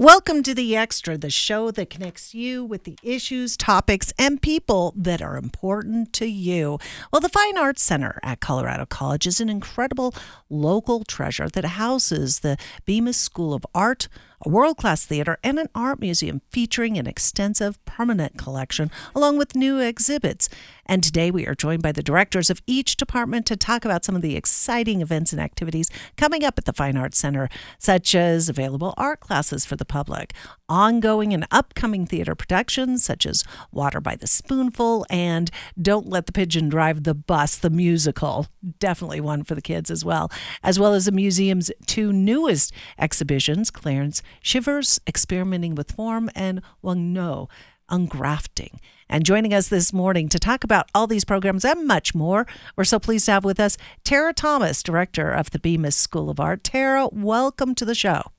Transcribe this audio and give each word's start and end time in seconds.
Welcome 0.00 0.42
to 0.44 0.54
The 0.54 0.76
Extra, 0.76 1.18
the 1.18 1.28
show 1.28 1.70
that 1.72 1.90
connects 1.90 2.34
you 2.34 2.64
with 2.64 2.84
the 2.84 2.96
issues, 3.02 3.54
topics, 3.54 4.14
and 4.18 4.40
people 4.40 4.94
that 4.96 5.20
are 5.20 5.36
important 5.36 6.14
to 6.14 6.24
you. 6.24 6.78
Well, 7.12 7.20
the 7.20 7.28
Fine 7.28 7.58
Arts 7.58 7.82
Center 7.82 8.18
at 8.22 8.40
Colorado 8.40 8.86
College 8.86 9.26
is 9.26 9.42
an 9.42 9.50
incredible 9.50 10.14
local 10.48 11.04
treasure 11.04 11.50
that 11.50 11.66
houses 11.66 12.40
the 12.40 12.56
Bemis 12.86 13.18
School 13.18 13.52
of 13.52 13.66
Art 13.74 14.08
a 14.44 14.48
world 14.48 14.76
class 14.76 15.04
theater, 15.04 15.38
and 15.44 15.58
an 15.58 15.68
art 15.74 16.00
museum 16.00 16.40
featuring 16.50 16.96
an 16.96 17.06
extensive 17.06 17.82
permanent 17.84 18.38
collection 18.38 18.90
along 19.14 19.36
with 19.36 19.54
new 19.54 19.78
exhibits. 19.78 20.48
And 20.86 21.02
today 21.02 21.30
we 21.30 21.46
are 21.46 21.54
joined 21.54 21.82
by 21.82 21.92
the 21.92 22.02
directors 22.02 22.50
of 22.50 22.62
each 22.66 22.96
department 22.96 23.46
to 23.46 23.56
talk 23.56 23.84
about 23.84 24.04
some 24.04 24.16
of 24.16 24.22
the 24.22 24.36
exciting 24.36 25.00
events 25.00 25.32
and 25.32 25.40
activities 25.40 25.90
coming 26.16 26.42
up 26.42 26.58
at 26.58 26.64
the 26.64 26.72
Fine 26.72 26.96
Arts 26.96 27.18
Center, 27.18 27.48
such 27.78 28.14
as 28.14 28.48
available 28.48 28.94
art 28.96 29.20
classes 29.20 29.64
for 29.64 29.76
the 29.76 29.84
public, 29.84 30.32
ongoing 30.70 31.34
and 31.34 31.46
upcoming 31.50 32.06
theater 32.06 32.34
productions 32.34 33.04
such 33.04 33.26
as 33.26 33.44
Water 33.72 34.00
by 34.00 34.14
the 34.14 34.28
Spoonful 34.28 35.04
and 35.10 35.50
Don't 35.80 36.06
Let 36.06 36.26
the 36.26 36.32
Pigeon 36.32 36.68
Drive 36.68 37.02
the 37.02 37.14
Bus, 37.14 37.58
the 37.58 37.68
musical. 37.68 38.46
Definitely 38.78 39.20
one 39.20 39.42
for 39.42 39.54
the 39.54 39.60
kids 39.60 39.90
as 39.90 40.04
well, 40.04 40.30
as 40.62 40.78
well 40.78 40.94
as 40.94 41.04
the 41.04 41.12
museum's 41.12 41.72
two 41.86 42.12
newest 42.12 42.72
exhibitions, 42.98 43.70
Clarence 43.70 44.22
Shivers, 44.40 45.00
Experimenting 45.06 45.74
with 45.74 45.92
Form, 45.92 46.30
and 46.34 46.62
Huong 46.82 47.12
Ngo, 47.12 47.48
Ungrafting. 47.90 48.78
And 49.08 49.26
joining 49.26 49.52
us 49.52 49.68
this 49.68 49.92
morning 49.92 50.28
to 50.28 50.38
talk 50.38 50.62
about 50.62 50.88
all 50.94 51.08
these 51.08 51.24
programs 51.24 51.64
and 51.64 51.84
much 51.84 52.14
more, 52.14 52.46
we're 52.76 52.84
so 52.84 53.00
pleased 53.00 53.26
to 53.26 53.32
have 53.32 53.44
with 53.44 53.58
us 53.58 53.76
Tara 54.04 54.32
Thomas, 54.32 54.84
Director 54.84 55.32
of 55.32 55.50
the 55.50 55.58
Bemis 55.58 55.96
School 55.96 56.30
of 56.30 56.38
Art. 56.38 56.62
Tara, 56.62 57.08
welcome 57.10 57.74
to 57.74 57.84
the 57.84 57.96
show. 57.96 58.30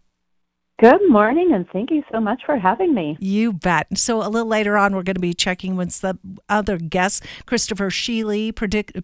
Good 0.81 1.07
morning, 1.09 1.53
and 1.53 1.69
thank 1.69 1.91
you 1.91 2.03
so 2.11 2.19
much 2.19 2.41
for 2.43 2.57
having 2.57 2.95
me. 2.95 3.15
You 3.19 3.53
bet. 3.53 3.95
So, 3.99 4.17
a 4.17 4.29
little 4.29 4.47
later 4.47 4.79
on, 4.79 4.95
we're 4.95 5.03
going 5.03 5.13
to 5.13 5.19
be 5.19 5.35
checking 5.35 5.75
with 5.75 6.01
the 6.01 6.17
other 6.49 6.79
guests 6.79 7.21
Christopher 7.45 7.91
Sheely, 7.91 8.51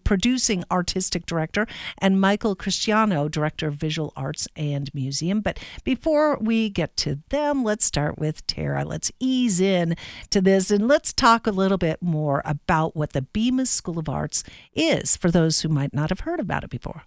producing 0.02 0.64
artistic 0.72 1.24
director, 1.24 1.68
and 1.98 2.20
Michael 2.20 2.56
Cristiano, 2.56 3.28
director 3.28 3.68
of 3.68 3.74
visual 3.74 4.12
arts 4.16 4.48
and 4.56 4.92
museum. 4.92 5.40
But 5.40 5.60
before 5.84 6.36
we 6.40 6.68
get 6.68 6.96
to 6.96 7.20
them, 7.28 7.62
let's 7.62 7.84
start 7.84 8.18
with 8.18 8.44
Tara. 8.48 8.84
Let's 8.84 9.12
ease 9.20 9.60
in 9.60 9.94
to 10.30 10.40
this 10.40 10.72
and 10.72 10.88
let's 10.88 11.12
talk 11.12 11.46
a 11.46 11.52
little 11.52 11.78
bit 11.78 12.02
more 12.02 12.42
about 12.44 12.96
what 12.96 13.12
the 13.12 13.22
Bemis 13.22 13.70
School 13.70 14.00
of 14.00 14.08
Arts 14.08 14.42
is 14.74 15.16
for 15.16 15.30
those 15.30 15.60
who 15.60 15.68
might 15.68 15.94
not 15.94 16.08
have 16.10 16.20
heard 16.20 16.40
about 16.40 16.64
it 16.64 16.70
before. 16.70 17.04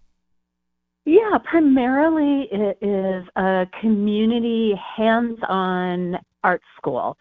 Yeah, 1.05 1.38
primarily 1.44 2.47
it 2.52 2.77
is 2.81 3.27
a 3.35 3.67
community 3.80 4.73
hands 4.97 5.39
on 5.47 6.17
art 6.43 6.61
school. 6.77 7.17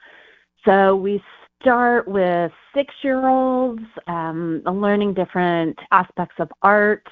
So 0.67 0.97
we 0.97 1.22
start 1.61 2.06
with 2.06 2.53
six 2.75 2.92
year 3.03 3.27
olds 3.27 3.83
um, 4.06 4.62
learning 4.67 5.14
different 5.14 5.78
aspects 5.92 6.37
of 6.39 6.50
art. 6.62 7.06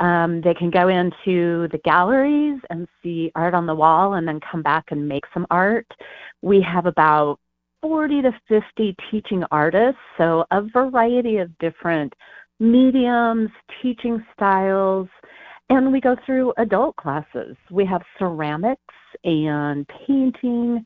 Um, 0.00 0.40
they 0.40 0.54
can 0.54 0.70
go 0.70 0.88
into 0.88 1.68
the 1.68 1.80
galleries 1.84 2.60
and 2.70 2.88
see 3.02 3.30
art 3.36 3.54
on 3.54 3.66
the 3.66 3.74
wall 3.74 4.14
and 4.14 4.26
then 4.26 4.40
come 4.40 4.62
back 4.62 4.86
and 4.90 5.08
make 5.08 5.24
some 5.32 5.46
art. 5.50 5.86
We 6.42 6.60
have 6.62 6.86
about 6.86 7.38
40 7.82 8.22
to 8.22 8.32
50 8.48 8.96
teaching 9.10 9.44
artists, 9.52 10.00
so 10.18 10.44
a 10.50 10.62
variety 10.62 11.38
of 11.38 11.56
different 11.58 12.12
mediums, 12.58 13.50
teaching 13.80 14.24
styles. 14.34 15.08
And 15.72 15.90
we 15.90 16.02
go 16.02 16.16
through 16.26 16.52
adult 16.58 16.96
classes. 16.96 17.56
We 17.70 17.86
have 17.86 18.02
ceramics 18.18 18.82
and 19.24 19.88
painting, 20.06 20.84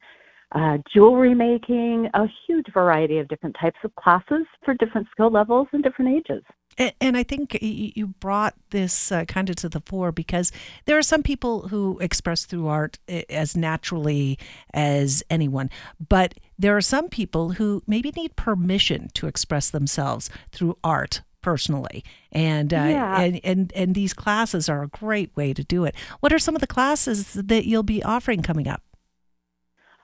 uh, 0.53 0.79
jewelry 0.95 1.35
making, 1.35 2.09
a 2.15 2.27
huge 2.47 2.67
variety 2.73 3.19
of 3.19 3.27
different 3.27 3.57
types 3.61 3.79
of 3.83 3.93
classes 3.97 4.47
for 4.65 4.75
different 4.75 5.09
skill 5.11 5.29
levels 5.29 5.67
and 5.73 5.83
different 5.83 6.15
ages. 6.17 6.45
And, 6.79 6.93
and 7.01 7.17
I 7.17 7.25
think 7.25 7.59
you 7.61 8.07
brought 8.07 8.55
this 8.71 9.11
uh, 9.11 9.25
kind 9.25 9.51
of 9.51 9.57
to 9.57 9.69
the 9.69 9.81
fore 9.81 10.13
because 10.13 10.53
there 10.85 10.97
are 10.97 11.03
some 11.03 11.25
people 11.25 11.67
who 11.67 11.99
express 11.99 12.45
through 12.45 12.69
art 12.69 13.01
as 13.29 13.57
naturally 13.57 14.39
as 14.73 15.25
anyone, 15.29 15.69
but 16.09 16.35
there 16.57 16.77
are 16.77 16.81
some 16.81 17.09
people 17.09 17.55
who 17.55 17.83
maybe 17.89 18.13
need 18.13 18.37
permission 18.37 19.09
to 19.15 19.27
express 19.27 19.69
themselves 19.69 20.31
through 20.53 20.79
art 20.85 21.23
personally 21.47 22.03
and 22.33 22.75
uh, 22.75 22.77
yeah. 22.77 23.21
and, 23.21 23.41
and 23.45 23.73
and 23.77 23.95
these 23.95 24.13
classes 24.13 24.69
are 24.69 24.83
a 24.83 24.89
great 24.89 25.31
way 25.37 25.55
to 25.55 25.63
do 25.63 25.85
it 25.85 25.95
what 26.19 26.33
are 26.33 26.41
some 26.41 26.57
of 26.57 26.61
the 26.61 26.67
classes 26.67 27.35
that 27.35 27.67
you'll 27.67 27.85
be 27.85 28.03
offering 28.03 28.43
coming 28.43 28.67
up 28.67 28.83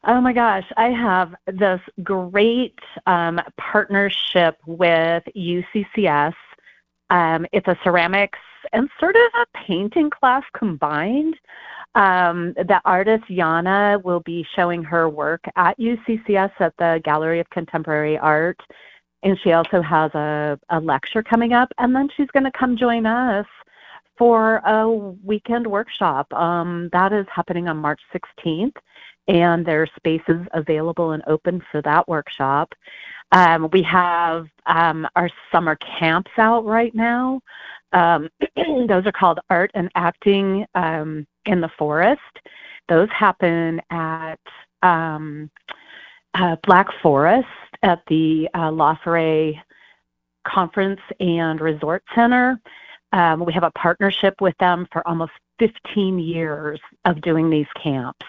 Oh 0.05 0.21
my 0.21 0.33
gosh, 0.33 0.65
I 0.77 0.89
have 0.89 1.33
this 1.47 1.81
great 2.03 2.77
um, 3.07 3.41
partnership 3.57 4.59
with 4.67 5.23
UCCS. 5.37 6.35
Um, 7.11 7.47
it's 7.53 7.69
a 7.69 7.79
ceramics 7.85 8.41
and 8.73 8.89
sort 8.99 9.15
of 9.15 9.43
a 9.43 9.59
painting 9.65 10.11
class 10.11 10.43
combined. 10.57 11.37
Um, 11.95 12.53
the 12.55 12.81
artist 12.85 13.25
Yana 13.31 14.03
will 14.03 14.21
be 14.21 14.45
showing 14.57 14.83
her 14.83 15.09
work 15.09 15.45
at 15.55 15.79
UCCS 15.79 16.51
at 16.59 16.77
the 16.79 17.01
Gallery 17.05 17.39
of 17.39 17.49
Contemporary 17.51 18.19
Art 18.19 18.61
and 19.23 19.39
she 19.43 19.53
also 19.53 19.81
has 19.83 20.13
a, 20.15 20.59
a 20.71 20.81
lecture 20.81 21.23
coming 21.23 21.53
up, 21.53 21.73
and 21.79 21.95
then 21.95 22.09
she's 22.17 22.29
going 22.29 22.45
to 22.45 22.53
come 22.53 22.77
join 22.77 23.07
us 23.07 23.47
for 24.19 24.57
a 24.67 24.89
weekend 24.91 25.67
workshop. 25.67 26.33
Um, 26.33 26.89
that 26.93 27.13
is 27.13 27.27
happening 27.35 27.69
on 27.69 27.77
March 27.77 28.01
16th, 28.15 28.77
and 29.29 29.65
there 29.65 29.83
are 29.83 29.89
spaces 29.97 30.47
available 30.53 31.13
and 31.13 31.23
open 31.27 31.63
for 31.71 31.83
that 31.83 32.07
workshop. 32.09 32.75
Um, 33.33 33.69
we 33.73 33.83
have 33.83 34.47
um, 34.67 35.09
our 35.17 35.31
summer 35.51 35.77
camps 35.77 36.31
out 36.37 36.65
right 36.65 36.95
now. 36.95 37.41
Um, 37.93 38.29
those 38.89 39.07
are 39.07 39.13
called 39.13 39.41
Art 39.49 39.71
and 39.75 39.91
Acting 39.95 40.67
um, 40.75 41.27
in 41.47 41.61
the 41.61 41.71
Forest. 41.79 42.21
Those 42.89 43.09
happen 43.11 43.81
at 43.91 44.41
um, 44.83 45.51
uh, 46.35 46.57
Black 46.65 46.89
Forest 47.03 47.49
at 47.83 48.03
the 48.09 48.49
uh, 48.55 48.71
La 48.71 48.97
Conference 50.47 51.01
and 51.21 51.61
Resort 51.61 52.03
Center. 52.15 52.61
Um, 53.13 53.45
we 53.45 53.53
have 53.53 53.65
a 53.65 53.71
partnership 53.73 54.41
with 54.41 54.57
them 54.59 54.87
for 54.93 55.07
almost 55.07 55.33
15 55.59 56.19
years 56.19 56.81
of 57.05 57.21
doing 57.21 57.51
these 57.51 57.67
camps. 57.81 58.27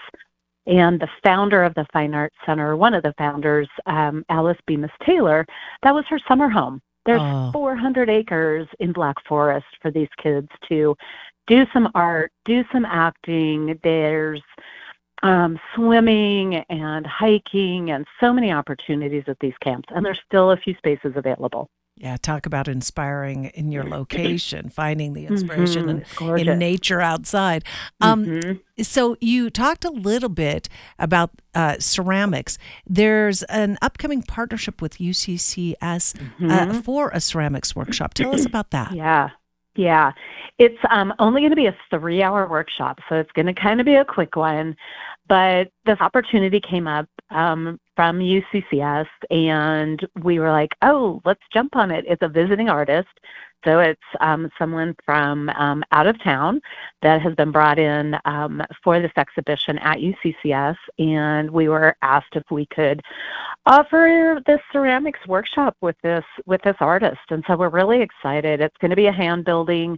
And 0.66 1.00
the 1.00 1.10
founder 1.24 1.64
of 1.64 1.74
the 1.74 1.86
Fine 1.92 2.14
Arts 2.14 2.36
Center, 2.46 2.76
one 2.76 2.94
of 2.94 3.04
the 3.04 3.14
founders, 3.18 3.68
um, 3.86 4.24
Alice 4.30 4.58
Bemis 4.66 4.92
Taylor, 5.06 5.46
that 5.82 5.94
was 5.94 6.06
her 6.08 6.20
summer 6.28 6.50
home. 6.50 6.82
There's 7.06 7.22
oh. 7.22 7.52
400 7.52 8.10
acres 8.10 8.68
in 8.80 8.94
Black 8.94 9.18
Forest 9.28 9.66
for 9.82 9.92
these 9.92 10.08
kids 10.22 10.48
to 10.70 10.96
do 11.48 11.66
some 11.74 11.90
art, 11.96 12.32
do 12.46 12.64
some 12.72 12.86
acting. 12.86 13.78
There's 13.84 14.42
um, 15.24 15.60
swimming 15.74 16.56
and 16.70 17.08
hiking 17.08 17.90
and 17.90 18.06
so 18.20 18.34
many 18.34 18.52
opportunities 18.52 19.24
at 19.28 19.40
these 19.40 19.58
camps, 19.62 19.90
and 19.96 20.06
there's 20.06 20.20
still 20.26 20.52
a 20.52 20.58
few 20.58 20.76
spaces 20.76 21.14
available. 21.16 21.70
Yeah, 21.96 22.18
talk 22.18 22.48
about 22.48 22.68
inspiring 22.68 23.46
in 23.46 23.72
your 23.72 23.84
location, 23.84 24.70
finding 24.74 25.14
the 25.14 25.28
inspiration 25.28 25.86
mm-hmm. 25.86 26.38
in, 26.38 26.50
in, 26.50 26.60
nature 26.60 27.00
outside. 27.00 27.64
Um, 28.02 28.26
mm-hmm. 28.26 28.82
So, 28.82 29.16
you 29.22 29.52
talked 29.52 29.86
a 29.86 29.92
little 29.92 30.30
bit 30.30 30.70
about 30.98 31.30
uh, 31.54 31.76
ceramics. 31.80 32.58
There's 32.88 33.44
an 33.44 33.78
upcoming 33.82 34.24
partnership 34.24 34.82
with 34.82 34.98
UCCS 34.98 35.76
uh, 35.84 36.24
mm-hmm. 36.24 36.50
uh, 36.50 36.82
for 36.82 37.12
a 37.12 37.22
ceramics 37.22 37.76
workshop. 37.76 38.16
Tell 38.16 38.34
us 38.34 38.46
about 38.46 38.72
that. 38.72 38.92
Yeah, 39.04 39.30
yeah, 39.76 40.12
it's 40.60 40.78
um, 40.92 41.14
only 41.18 41.42
going 41.42 41.50
to 41.50 41.56
be 41.56 41.66
a 41.66 41.76
three 41.90 42.22
hour 42.22 42.48
workshop, 42.48 43.00
so 43.10 43.16
it's 43.16 43.32
going 43.32 43.48
to 43.48 43.54
kind 43.54 43.80
of 43.80 43.86
be 43.86 43.96
a 43.96 44.06
quick 44.06 44.36
one. 44.36 44.76
But 45.34 45.70
this 45.88 46.00
opportunity 46.00 46.62
came 46.62 46.88
up 46.88 47.08
um, 47.32 47.80
from 47.96 48.20
UCCS, 48.20 49.08
and 49.32 50.00
we 50.22 50.38
were 50.38 50.52
like, 50.52 50.70
oh, 50.84 51.24
let's 51.26 51.42
jump 51.52 51.76
on 51.76 51.90
it. 51.90 52.06
It's 52.08 52.22
a 52.22 52.28
visiting 52.28 52.70
artist. 52.70 53.10
So 53.66 53.80
it's 53.80 54.02
um, 54.20 54.50
someone 54.60 54.96
from 55.06 55.50
um, 55.50 55.84
out 55.92 56.08
of 56.08 56.22
town 56.24 56.62
that 57.02 57.22
has 57.22 57.34
been 57.36 57.52
brought 57.52 57.80
in 57.80 58.16
um, 58.26 58.62
for 58.84 59.00
this 59.00 59.12
exhibition 59.16 59.78
at 59.80 60.00
UCCS, 60.00 60.76
and 61.00 61.50
we 61.50 61.70
were 61.70 61.96
asked 62.02 62.36
if 62.36 62.44
we 62.52 62.66
could 62.68 63.02
offer 63.66 64.42
this 64.46 64.60
ceramics 64.72 65.20
workshop 65.28 65.78
with 65.82 65.96
this 66.04 66.26
with 66.46 66.62
this 66.64 66.76
artist. 66.80 67.22
And 67.30 67.44
so 67.48 67.56
we're 67.56 67.70
really 67.70 68.02
excited. 68.02 68.62
It's 68.62 68.78
going 68.78 68.90
to 68.90 68.96
be 68.96 69.08
a 69.08 69.12
hand 69.12 69.46
building, 69.46 69.98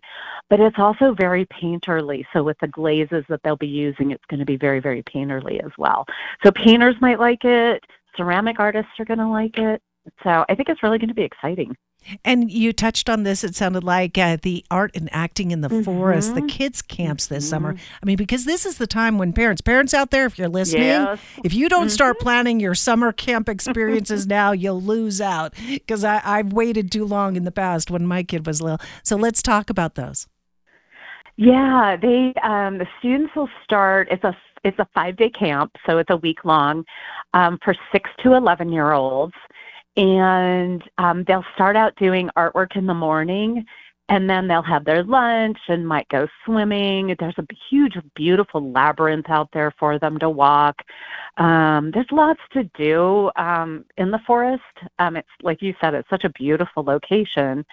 but 0.49 0.59
it's 0.59 0.79
also 0.79 1.13
very 1.13 1.45
painterly. 1.47 2.25
So 2.33 2.43
with 2.43 2.57
the 2.59 2.67
glazes 2.67 3.25
that 3.29 3.41
they'll 3.43 3.55
be 3.55 3.67
using, 3.67 4.11
it's 4.11 4.25
going 4.29 4.39
to 4.39 4.45
be 4.45 4.57
very 4.57 4.79
very 4.79 5.03
painterly 5.03 5.63
as 5.63 5.71
well. 5.77 6.05
So 6.43 6.51
painters 6.51 6.95
might 7.01 7.19
like 7.19 7.43
it. 7.43 7.83
Ceramic 8.15 8.59
artists 8.59 8.91
are 8.99 9.05
going 9.05 9.19
to 9.19 9.27
like 9.27 9.57
it. 9.57 9.81
So 10.23 10.45
I 10.47 10.55
think 10.55 10.69
it's 10.69 10.83
really 10.83 10.99
going 10.99 11.09
to 11.09 11.15
be 11.15 11.23
exciting. 11.23 11.75
And 12.23 12.51
you 12.51 12.73
touched 12.73 13.09
on 13.09 13.23
this. 13.23 13.43
It 13.43 13.55
sounded 13.55 13.83
like 13.83 14.17
uh, 14.17 14.37
the 14.41 14.63
art 14.69 14.91
and 14.95 15.09
acting 15.11 15.51
in 15.51 15.61
the 15.61 15.69
mm-hmm. 15.69 15.83
forest, 15.83 16.35
the 16.35 16.41
kids' 16.41 16.81
camps 16.81 17.27
this 17.27 17.45
mm-hmm. 17.45 17.49
summer. 17.49 17.75
I 18.01 18.05
mean, 18.05 18.17
because 18.17 18.45
this 18.45 18.65
is 18.65 18.77
the 18.77 18.87
time 18.87 19.17
when 19.17 19.33
parents, 19.33 19.61
parents 19.61 19.93
out 19.93 20.11
there, 20.11 20.25
if 20.25 20.37
you're 20.37 20.49
listening, 20.49 20.83
yes. 20.83 21.19
if 21.43 21.53
you 21.53 21.69
don't 21.69 21.87
mm-hmm. 21.87 21.89
start 21.89 22.19
planning 22.19 22.59
your 22.59 22.75
summer 22.75 23.11
camp 23.11 23.49
experiences 23.49 24.27
now, 24.27 24.51
you'll 24.51 24.81
lose 24.81 25.19
out. 25.19 25.53
Because 25.67 26.03
I've 26.03 26.53
waited 26.53 26.91
too 26.91 27.05
long 27.05 27.35
in 27.35 27.43
the 27.43 27.51
past 27.51 27.89
when 27.89 28.05
my 28.05 28.23
kid 28.23 28.45
was 28.45 28.61
little. 28.61 28.79
So 29.03 29.15
let's 29.15 29.41
talk 29.41 29.69
about 29.69 29.95
those. 29.95 30.27
Yeah, 31.37 31.97
they 32.01 32.33
um, 32.43 32.77
the 32.77 32.87
students 32.99 33.35
will 33.35 33.49
start. 33.63 34.07
It's 34.09 34.23
a 34.23 34.35
it's 34.63 34.79
a 34.79 34.87
five 34.93 35.17
day 35.17 35.29
camp, 35.29 35.73
so 35.85 35.97
it's 35.97 36.09
a 36.09 36.17
week 36.17 36.45
long 36.45 36.85
um, 37.33 37.59
for 37.63 37.75
six 37.91 38.09
to 38.23 38.35
eleven 38.35 38.71
year 38.71 38.93
olds 38.93 39.33
and 39.97 40.83
um, 40.97 41.23
they'll 41.25 41.45
start 41.53 41.75
out 41.75 41.95
doing 41.95 42.29
artwork 42.37 42.75
in 42.75 42.85
the 42.85 42.93
morning 42.93 43.65
and 44.07 44.29
then 44.29 44.47
they'll 44.47 44.61
have 44.61 44.85
their 44.85 45.03
lunch 45.03 45.57
and 45.67 45.87
might 45.87 46.07
go 46.09 46.27
swimming. 46.45 47.15
There's 47.17 47.37
a 47.39 47.47
huge, 47.69 47.97
beautiful 48.15 48.71
labyrinth 48.71 49.29
out 49.29 49.49
there 49.51 49.73
for 49.79 49.97
them 49.97 50.19
to 50.19 50.29
walk. 50.29 50.75
Um, 51.37 51.91
there's 51.91 52.11
lots 52.11 52.41
to 52.53 52.65
do 52.75 53.31
um, 53.35 53.85
in 53.97 54.11
the 54.11 54.19
forest. 54.27 54.61
Um, 54.99 55.15
it's 55.15 55.27
like 55.41 55.61
you 55.61 55.73
said, 55.81 55.95
it's 55.95 56.09
such 56.09 56.23
a 56.23 56.29
beautiful 56.29 56.83
location. 56.83 57.65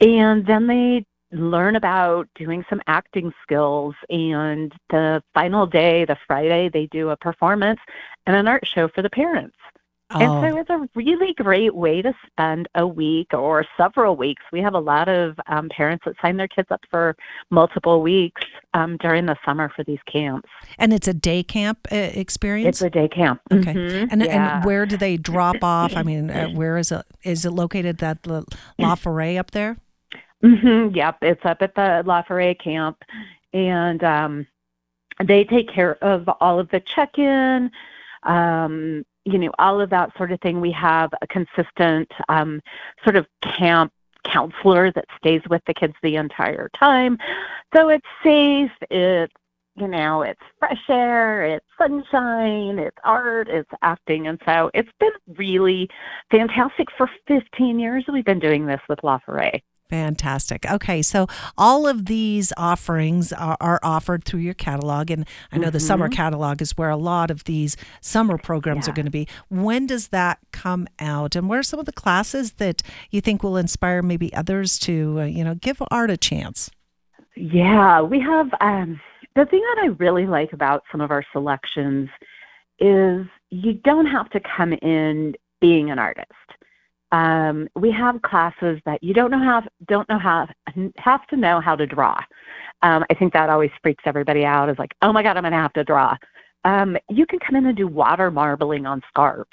And 0.00 0.46
then 0.46 0.68
they 0.68 1.04
learn 1.32 1.74
about 1.74 2.28
doing 2.36 2.64
some 2.70 2.80
acting 2.86 3.32
skills. 3.42 3.96
And 4.10 4.72
the 4.90 5.24
final 5.34 5.66
day, 5.66 6.04
the 6.04 6.16
Friday, 6.26 6.68
they 6.68 6.86
do 6.86 7.10
a 7.10 7.16
performance 7.16 7.80
and 8.26 8.36
an 8.36 8.46
art 8.46 8.64
show 8.64 8.86
for 8.86 9.02
the 9.02 9.10
parents. 9.10 9.56
Oh. 10.10 10.20
And 10.20 10.54
so 10.54 10.60
it's 10.60 10.70
a 10.70 10.88
really 10.94 11.32
great 11.34 11.74
way 11.74 12.02
to 12.02 12.12
spend 12.26 12.68
a 12.74 12.86
week 12.86 13.32
or 13.32 13.64
several 13.76 14.16
weeks. 14.16 14.42
We 14.52 14.60
have 14.60 14.74
a 14.74 14.78
lot 14.78 15.08
of 15.08 15.38
um, 15.46 15.70
parents 15.70 16.04
that 16.04 16.14
sign 16.20 16.36
their 16.36 16.46
kids 16.46 16.68
up 16.70 16.82
for 16.90 17.16
multiple 17.50 18.02
weeks 18.02 18.42
um, 18.74 18.98
during 18.98 19.26
the 19.26 19.36
summer 19.44 19.72
for 19.74 19.82
these 19.82 19.98
camps. 20.10 20.48
And 20.78 20.92
it's 20.92 21.08
a 21.08 21.14
day 21.14 21.42
camp 21.42 21.78
uh, 21.90 21.96
experience. 21.96 22.82
It's 22.82 22.82
a 22.82 22.90
day 22.90 23.08
camp. 23.08 23.40
Okay. 23.50 23.72
Mm-hmm. 23.72 24.06
And 24.10 24.22
yeah. 24.22 24.56
and 24.56 24.64
where 24.64 24.84
do 24.84 24.96
they 24.96 25.16
drop 25.16 25.64
off? 25.64 25.96
I 25.96 26.02
mean, 26.02 26.30
uh, 26.30 26.48
where 26.54 26.76
is 26.76 26.92
it? 26.92 27.02
Is 27.22 27.46
it 27.46 27.52
located 27.52 28.02
at 28.02 28.24
the 28.24 28.44
La 28.78 28.96
Forêt 28.96 29.38
up 29.38 29.52
there? 29.52 29.78
Mm-hmm. 30.44 30.94
Yep, 30.94 31.18
it's 31.22 31.44
up 31.44 31.62
at 31.62 31.74
the 31.74 32.02
La 32.04 32.22
Forêt 32.22 32.62
camp, 32.62 32.98
and 33.54 34.04
um, 34.04 34.46
they 35.24 35.44
take 35.44 35.72
care 35.72 35.96
of 36.04 36.28
all 36.40 36.60
of 36.60 36.68
the 36.68 36.80
check-in. 36.80 37.70
Um, 38.24 39.04
you 39.24 39.38
know, 39.38 39.50
all 39.58 39.80
of 39.80 39.90
that 39.90 40.16
sort 40.16 40.32
of 40.32 40.40
thing. 40.40 40.60
We 40.60 40.72
have 40.72 41.12
a 41.22 41.26
consistent 41.26 42.10
um, 42.28 42.60
sort 43.02 43.16
of 43.16 43.26
camp 43.42 43.92
counselor 44.24 44.90
that 44.92 45.04
stays 45.18 45.42
with 45.48 45.62
the 45.66 45.74
kids 45.74 45.94
the 46.02 46.16
entire 46.16 46.70
time. 46.70 47.18
So 47.74 47.88
it's 47.88 48.06
safe, 48.22 48.72
it's 48.90 49.32
you 49.76 49.88
know, 49.88 50.22
it's 50.22 50.40
fresh 50.60 50.82
air, 50.88 51.44
it's 51.44 51.66
sunshine, 51.76 52.78
it's 52.78 52.96
art, 53.02 53.48
it's 53.48 53.70
acting. 53.82 54.28
And 54.28 54.40
so 54.44 54.70
it's 54.72 54.92
been 55.00 55.10
really 55.36 55.88
fantastic 56.30 56.88
for 56.96 57.10
15 57.26 57.80
years. 57.80 58.04
We've 58.10 58.24
been 58.24 58.38
doing 58.38 58.66
this 58.66 58.80
with 58.88 59.02
La. 59.02 59.18
Fantastic. 59.90 60.64
Okay, 60.70 61.02
so 61.02 61.26
all 61.58 61.86
of 61.86 62.06
these 62.06 62.52
offerings 62.56 63.32
are, 63.34 63.56
are, 63.60 63.78
offered 63.82 64.24
through 64.24 64.40
your 64.40 64.54
catalog, 64.54 65.10
and 65.10 65.26
I 65.52 65.58
know 65.58 65.64
mm-hmm. 65.64 65.72
the 65.72 65.80
summer 65.80 66.08
catalog 66.08 66.62
is 66.62 66.76
where 66.76 66.88
a 66.88 66.96
lot 66.96 67.30
of 67.30 67.44
these 67.44 67.76
summer 68.00 68.38
programs 68.38 68.86
yeah. 68.86 68.92
are 68.92 68.94
going 68.94 69.04
to 69.04 69.12
be. 69.12 69.28
When 69.50 69.86
does 69.86 70.08
that 70.08 70.38
come 70.52 70.88
out, 70.98 71.36
and 71.36 71.50
what 71.50 71.58
are 71.58 71.62
some 71.62 71.78
of 71.78 71.86
the 71.86 71.92
classes 71.92 72.52
that 72.52 72.82
you 73.10 73.20
think 73.20 73.42
will 73.42 73.58
inspire 73.58 74.00
maybe 74.00 74.32
others 74.32 74.78
to, 74.80 75.20
uh, 75.20 75.24
you 75.24 75.44
know, 75.44 75.54
give 75.54 75.82
art 75.90 76.10
a 76.10 76.16
chance? 76.16 76.70
Yeah, 77.36 78.00
we 78.00 78.20
have 78.20 78.48
um, 78.62 79.00
the 79.36 79.44
thing 79.44 79.60
that 79.60 79.82
I 79.82 79.86
really 79.98 80.26
like 80.26 80.54
about 80.54 80.84
some 80.90 81.02
of 81.02 81.10
our 81.10 81.24
selections 81.30 82.08
is 82.78 83.26
you 83.50 83.74
don't 83.84 84.06
have 84.06 84.30
to 84.30 84.40
come 84.40 84.72
in 84.72 85.34
being 85.60 85.90
an 85.90 85.98
artist 85.98 86.32
um, 87.14 87.68
we 87.76 87.92
have 87.92 88.20
classes 88.22 88.80
that 88.86 89.00
you 89.00 89.14
don't 89.14 89.30
know 89.30 89.38
how 89.38 89.62
don't 89.86 90.08
know 90.08 90.18
how 90.18 90.48
have 90.96 91.24
to 91.28 91.36
know 91.36 91.60
how 91.60 91.76
to 91.76 91.86
draw. 91.86 92.18
Um, 92.82 93.04
I 93.08 93.14
think 93.14 93.32
that 93.34 93.50
always 93.50 93.70
freaks 93.82 94.02
everybody 94.04 94.44
out. 94.44 94.68
Is 94.68 94.78
like, 94.80 94.94
oh 95.00 95.12
my 95.12 95.22
god, 95.22 95.36
I'm 95.36 95.44
going 95.44 95.52
to 95.52 95.58
have 95.58 95.72
to 95.74 95.84
draw. 95.84 96.16
Um, 96.64 96.96
you 97.08 97.24
can 97.24 97.38
come 97.38 97.54
in 97.54 97.66
and 97.66 97.76
do 97.76 97.86
water 97.86 98.32
marbling 98.32 98.84
on 98.84 99.00
scarves. 99.08 99.50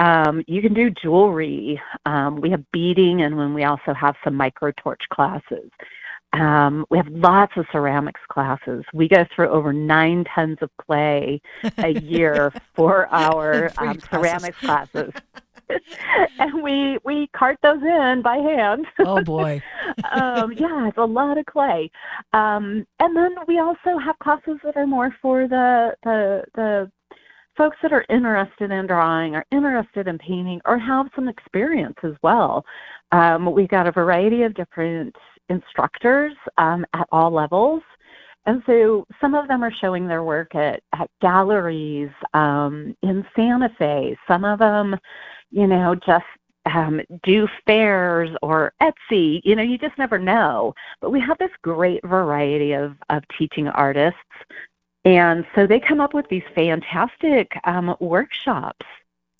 Um, 0.00 0.42
you 0.48 0.60
can 0.60 0.74
do 0.74 0.90
jewelry. 0.90 1.80
Um, 2.04 2.40
we 2.40 2.50
have 2.50 2.68
beading, 2.72 3.22
and 3.22 3.36
when 3.36 3.54
we 3.54 3.62
also 3.62 3.94
have 3.94 4.16
some 4.24 4.34
micro 4.34 4.72
torch 4.72 5.02
classes. 5.12 5.70
Um, 6.32 6.84
we 6.90 6.98
have 6.98 7.08
lots 7.08 7.52
of 7.56 7.64
ceramics 7.70 8.20
classes. 8.28 8.84
We 8.92 9.08
go 9.08 9.24
through 9.34 9.48
over 9.48 9.72
nine 9.72 10.24
tons 10.34 10.58
of 10.62 10.70
clay 10.78 11.40
a 11.78 11.88
year 12.00 12.52
for 12.74 13.06
our 13.08 13.70
um, 13.78 14.00
ceramics 14.00 14.58
classes. 14.58 15.12
and 16.38 16.62
we 16.62 16.98
we 17.04 17.28
cart 17.28 17.58
those 17.62 17.82
in 17.82 18.22
by 18.22 18.36
hand. 18.36 18.86
Oh 19.00 19.22
boy. 19.22 19.62
um, 20.12 20.52
yeah, 20.52 20.88
it's 20.88 20.98
a 20.98 21.04
lot 21.04 21.38
of 21.38 21.46
clay. 21.46 21.90
Um, 22.32 22.86
and 23.00 23.16
then 23.16 23.34
we 23.46 23.58
also 23.58 23.96
have 23.98 24.18
classes 24.18 24.58
that 24.64 24.76
are 24.76 24.86
more 24.86 25.14
for 25.22 25.48
the 25.48 25.94
the 26.02 26.44
the 26.54 26.90
folks 27.56 27.76
that 27.82 27.92
are 27.92 28.04
interested 28.08 28.70
in 28.70 28.86
drawing 28.86 29.34
or 29.34 29.44
interested 29.50 30.06
in 30.06 30.18
painting 30.18 30.60
or 30.64 30.78
have 30.78 31.06
some 31.16 31.28
experience 31.28 31.96
as 32.04 32.14
well. 32.22 32.64
Um, 33.10 33.50
we've 33.52 33.68
got 33.68 33.88
a 33.88 33.92
variety 33.92 34.44
of 34.44 34.54
different 34.54 35.14
instructors 35.48 36.34
um, 36.58 36.86
at 36.94 37.08
all 37.10 37.32
levels. 37.32 37.82
And 38.46 38.62
so 38.64 39.06
some 39.20 39.34
of 39.34 39.48
them 39.48 39.62
are 39.62 39.72
showing 39.80 40.06
their 40.06 40.22
work 40.22 40.54
at, 40.54 40.80
at 40.94 41.10
galleries 41.20 42.10
um, 42.32 42.96
in 43.02 43.24
Santa 43.36 43.68
Fe. 43.78 44.16
Some 44.26 44.44
of 44.44 44.58
them 44.58 44.96
you 45.50 45.66
know, 45.66 45.94
just 45.94 46.24
um, 46.66 47.00
do 47.22 47.48
fairs 47.66 48.30
or 48.42 48.72
Etsy. 48.82 49.40
You 49.44 49.56
know, 49.56 49.62
you 49.62 49.78
just 49.78 49.98
never 49.98 50.18
know. 50.18 50.74
But 51.00 51.10
we 51.10 51.20
have 51.20 51.38
this 51.38 51.50
great 51.62 52.04
variety 52.04 52.72
of, 52.72 52.96
of 53.10 53.22
teaching 53.36 53.68
artists. 53.68 54.18
And 55.04 55.46
so 55.54 55.66
they 55.66 55.80
come 55.80 56.00
up 56.00 56.12
with 56.12 56.28
these 56.28 56.42
fantastic 56.54 57.52
um, 57.64 57.96
workshops 58.00 58.84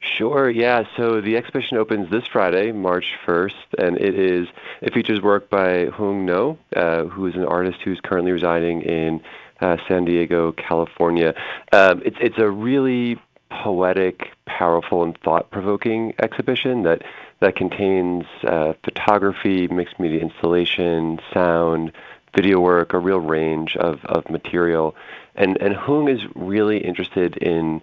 Sure, 0.00 0.50
yeah. 0.50 0.82
So 0.96 1.20
the 1.20 1.36
exhibition 1.36 1.76
opens 1.76 2.10
this 2.10 2.24
Friday, 2.32 2.72
March 2.72 3.04
1st, 3.24 3.52
and 3.78 3.96
it 3.98 4.18
is 4.18 4.48
it 4.80 4.92
features 4.92 5.20
work 5.22 5.48
by 5.48 5.86
Huong 5.86 6.26
Ngo, 6.26 6.58
uh, 6.74 7.04
who 7.08 7.26
is 7.26 7.36
an 7.36 7.44
artist 7.44 7.78
who's 7.84 8.00
currently 8.02 8.32
residing 8.32 8.82
in 8.82 9.20
uh, 9.60 9.76
San 9.86 10.04
Diego, 10.04 10.50
California. 10.52 11.34
Um, 11.72 12.02
it's 12.04 12.16
it's 12.20 12.38
a 12.38 12.50
really 12.50 13.16
poetic, 13.62 14.22
powerful, 14.46 15.04
and 15.04 15.16
thought-provoking 15.22 16.14
exhibition 16.20 16.82
that 16.82 17.02
that 17.42 17.56
contains 17.56 18.24
uh, 18.44 18.72
photography, 18.84 19.68
mixed 19.68 20.00
media 20.00 20.20
installation, 20.20 21.20
sound, 21.34 21.92
video 22.34 22.60
work, 22.60 22.94
a 22.94 22.98
real 22.98 23.20
range 23.20 23.76
of, 23.76 24.04
of 24.06 24.28
material. 24.30 24.96
And, 25.34 25.60
and 25.60 25.74
Huong 25.74 26.12
is 26.12 26.20
really 26.34 26.78
interested 26.78 27.36
in 27.36 27.82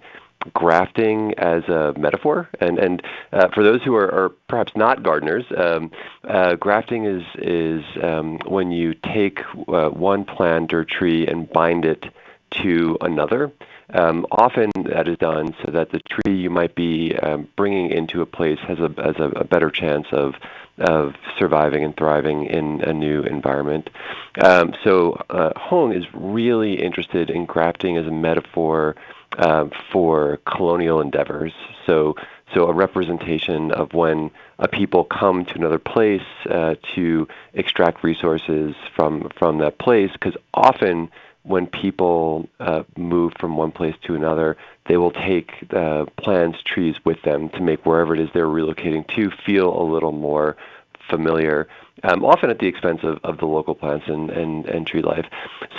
grafting 0.53 1.33
as 1.37 1.63
a 1.65 1.93
metaphor. 1.97 2.49
And 2.61 2.79
and 2.79 3.03
uh, 3.33 3.49
for 3.53 3.61
those 3.61 3.83
who 3.83 3.95
are, 3.95 4.09
are, 4.11 4.29
perhaps 4.47 4.71
not 4.75 5.03
gardeners, 5.03 5.45
um, 5.55 5.91
uh, 6.23 6.55
grafting 6.55 7.05
is 7.05 7.23
is 7.35 7.83
um, 8.01 8.39
when 8.45 8.71
you 8.71 8.93
take 8.93 9.41
uh, 9.67 9.89
one 9.89 10.23
plant 10.23 10.73
or 10.73 10.85
tree 10.85 11.27
and 11.27 11.51
bind 11.51 11.85
it 11.85 12.05
to 12.63 12.97
another. 13.01 13.51
Um, 13.93 14.25
often 14.31 14.69
that 14.85 15.07
is 15.07 15.17
done 15.17 15.55
so 15.65 15.71
that 15.71 15.91
the 15.91 15.99
tree 15.99 16.37
you 16.37 16.49
might 16.49 16.75
be 16.75 17.15
um, 17.15 17.47
bringing 17.55 17.91
into 17.91 18.21
a 18.21 18.25
place 18.25 18.59
has 18.67 18.79
a 18.79 18.89
has 19.01 19.15
a, 19.17 19.29
a 19.35 19.43
better 19.43 19.71
chance 19.71 20.07
of 20.11 20.35
of 20.77 21.15
surviving 21.37 21.83
and 21.83 21.95
thriving 21.97 22.45
in 22.45 22.81
a 22.81 22.93
new 22.93 23.21
environment. 23.23 23.89
Um, 24.41 24.73
so 24.83 25.21
uh, 25.29 25.51
Huong 25.57 25.95
is 25.97 26.05
really 26.13 26.81
interested 26.81 27.29
in 27.29 27.45
grafting 27.45 27.97
as 27.97 28.05
a 28.05 28.11
metaphor 28.11 28.95
uh, 29.37 29.65
for 29.91 30.37
colonial 30.45 31.01
endeavors. 31.01 31.53
So 31.85 32.15
so 32.53 32.67
a 32.67 32.73
representation 32.73 33.71
of 33.71 33.93
when 33.93 34.31
a 34.57 34.67
people 34.67 35.03
come 35.03 35.45
to 35.45 35.55
another 35.55 35.79
place 35.79 36.25
uh, 36.49 36.75
to 36.95 37.27
extract 37.53 38.03
resources 38.03 38.75
from 38.95 39.29
from 39.37 39.59
that 39.59 39.77
place, 39.79 40.11
because 40.13 40.35
often 40.53 41.09
when 41.49 41.65
people 41.65 42.47
uh, 42.59 42.83
move 42.95 43.33
from 43.39 43.57
one 43.57 43.71
place 43.71 43.95
to 44.03 44.13
another, 44.13 44.55
they 44.87 44.97
will 44.97 45.09
take 45.09 45.51
uh, 45.71 46.05
plants, 46.15 46.59
trees 46.63 46.95
with 47.03 47.19
them 47.23 47.49
to 47.49 47.59
make 47.59 47.87
wherever 47.87 48.13
it 48.13 48.21
is 48.21 48.29
they're 48.35 48.45
relocating 48.45 49.03
to 49.15 49.31
feel 49.47 49.81
a 49.81 49.81
little 49.81 50.11
more 50.11 50.55
familiar, 51.09 51.67
um, 52.03 52.23
often 52.23 52.51
at 52.51 52.59
the 52.59 52.67
expense 52.67 52.99
of, 53.01 53.17
of 53.23 53.39
the 53.39 53.47
local 53.47 53.73
plants 53.73 54.05
and, 54.07 54.29
and, 54.29 54.67
and 54.67 54.85
tree 54.85 55.01
life. 55.01 55.25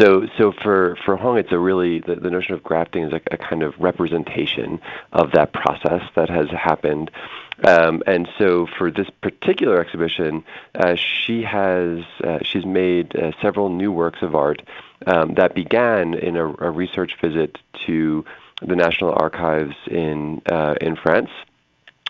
So 0.00 0.26
so 0.36 0.50
for, 0.50 0.96
for 1.04 1.16
Huong, 1.16 1.38
it's 1.38 1.52
a 1.52 1.58
really, 1.58 2.00
the, 2.00 2.16
the 2.16 2.30
notion 2.30 2.54
of 2.54 2.64
grafting 2.64 3.04
is 3.04 3.12
a, 3.12 3.20
a 3.30 3.36
kind 3.36 3.62
of 3.62 3.78
representation 3.78 4.80
of 5.12 5.30
that 5.32 5.52
process 5.52 6.02
that 6.16 6.28
has 6.28 6.50
happened. 6.50 7.12
Um, 7.62 8.02
and 8.08 8.28
so 8.38 8.66
for 8.76 8.90
this 8.90 9.08
particular 9.20 9.80
exhibition, 9.80 10.42
uh, 10.74 10.96
she 10.96 11.42
has, 11.42 12.00
uh, 12.24 12.40
she's 12.42 12.66
made 12.66 13.14
uh, 13.14 13.30
several 13.40 13.68
new 13.68 13.92
works 13.92 14.20
of 14.22 14.34
art 14.34 14.62
um, 15.06 15.34
that 15.34 15.54
began 15.54 16.14
in 16.14 16.36
a, 16.36 16.46
a, 16.46 16.70
research 16.70 17.12
visit 17.20 17.58
to 17.86 18.24
the 18.62 18.76
National 18.76 19.12
Archives 19.12 19.74
in 19.86 20.42
uh, 20.50 20.74
in 20.80 20.96
France, 20.96 21.30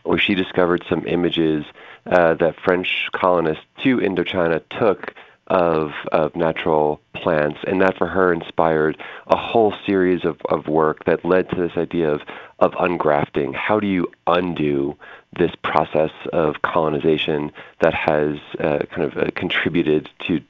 where 0.02 0.18
she 0.18 0.34
discovered 0.34 0.84
some 0.88 1.06
images 1.06 1.64
uh, 2.06 2.34
that 2.34 2.56
French 2.64 3.08
colonists 3.12 3.64
to 3.82 3.98
Indochina 3.98 4.62
took 4.78 5.14
of, 5.50 5.90
of 6.12 6.34
natural 6.36 7.00
plants, 7.14 7.58
and 7.66 7.80
that 7.82 7.98
for 7.98 8.06
her 8.06 8.32
inspired 8.32 8.96
a 9.26 9.36
whole 9.36 9.74
series 9.84 10.24
of, 10.24 10.40
of 10.48 10.68
work 10.68 11.04
that 11.04 11.24
led 11.24 11.50
to 11.50 11.56
this 11.56 11.76
idea 11.76 12.08
of, 12.08 12.20
of 12.60 12.72
ungrafting. 12.72 13.52
How 13.52 13.80
do 13.80 13.88
you 13.88 14.06
undo 14.28 14.96
this 15.38 15.52
process 15.62 16.10
of 16.32 16.62
colonization 16.62 17.52
that 17.80 17.94
has 17.94 18.36
uh, 18.58 18.80
kind 18.90 19.02
of 19.02 19.16
uh, 19.16 19.30
contributed 19.34 20.08
to 20.26 20.40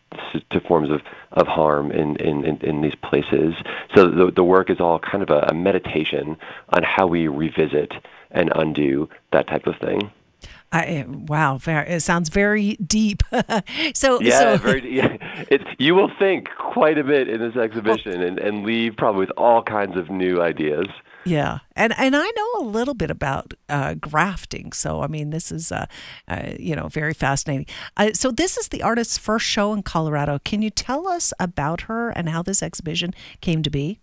to 0.50 0.60
forms 0.60 0.90
of, 0.90 1.02
of 1.32 1.46
harm 1.46 1.92
in, 1.92 2.16
in, 2.16 2.44
in, 2.44 2.80
these 2.80 2.96
places. 2.96 3.54
So 3.94 4.10
the, 4.10 4.32
the 4.32 4.42
work 4.42 4.68
is 4.68 4.80
all 4.80 4.98
kind 4.98 5.22
of 5.22 5.30
a, 5.30 5.46
a 5.48 5.54
meditation 5.54 6.36
on 6.70 6.82
how 6.82 7.06
we 7.06 7.28
revisit 7.28 7.92
and 8.32 8.50
undo 8.56 9.08
that 9.32 9.46
type 9.46 9.68
of 9.68 9.76
thing. 9.76 10.10
I, 10.72 11.04
wow, 11.08 11.58
it 11.64 12.00
sounds 12.00 12.28
very 12.28 12.74
deep. 12.76 13.22
so 13.94 14.20
yeah, 14.20 14.38
so, 14.38 14.56
very, 14.58 14.96
yeah. 14.96 15.16
It, 15.50 15.62
you 15.78 15.94
will 15.94 16.10
think 16.18 16.48
quite 16.58 16.96
a 16.98 17.04
bit 17.04 17.28
in 17.28 17.40
this 17.40 17.56
exhibition 17.56 18.22
and, 18.22 18.38
and 18.38 18.64
leave 18.64 18.96
probably 18.96 19.20
with 19.20 19.32
all 19.36 19.62
kinds 19.62 19.96
of 19.96 20.10
new 20.10 20.40
ideas. 20.40 20.86
Yeah, 21.22 21.58
and 21.76 21.92
and 21.98 22.16
I 22.16 22.30
know 22.30 22.48
a 22.60 22.64
little 22.64 22.94
bit 22.94 23.10
about 23.10 23.52
uh, 23.68 23.92
grafting, 23.94 24.72
so 24.72 25.02
I 25.02 25.06
mean 25.06 25.30
this 25.30 25.52
is 25.52 25.70
uh, 25.70 25.84
uh, 26.26 26.52
you 26.58 26.74
know 26.74 26.88
very 26.88 27.12
fascinating. 27.12 27.66
Uh, 27.96 28.12
so 28.14 28.30
this 28.30 28.56
is 28.56 28.68
the 28.68 28.82
artist's 28.82 29.18
first 29.18 29.44
show 29.44 29.74
in 29.74 29.82
Colorado. 29.82 30.38
Can 30.38 30.62
you 30.62 30.70
tell 30.70 31.06
us 31.06 31.34
about 31.38 31.82
her 31.82 32.08
and 32.10 32.30
how 32.30 32.42
this 32.42 32.62
exhibition 32.62 33.12
came 33.42 33.62
to 33.62 33.70
be? 33.70 34.00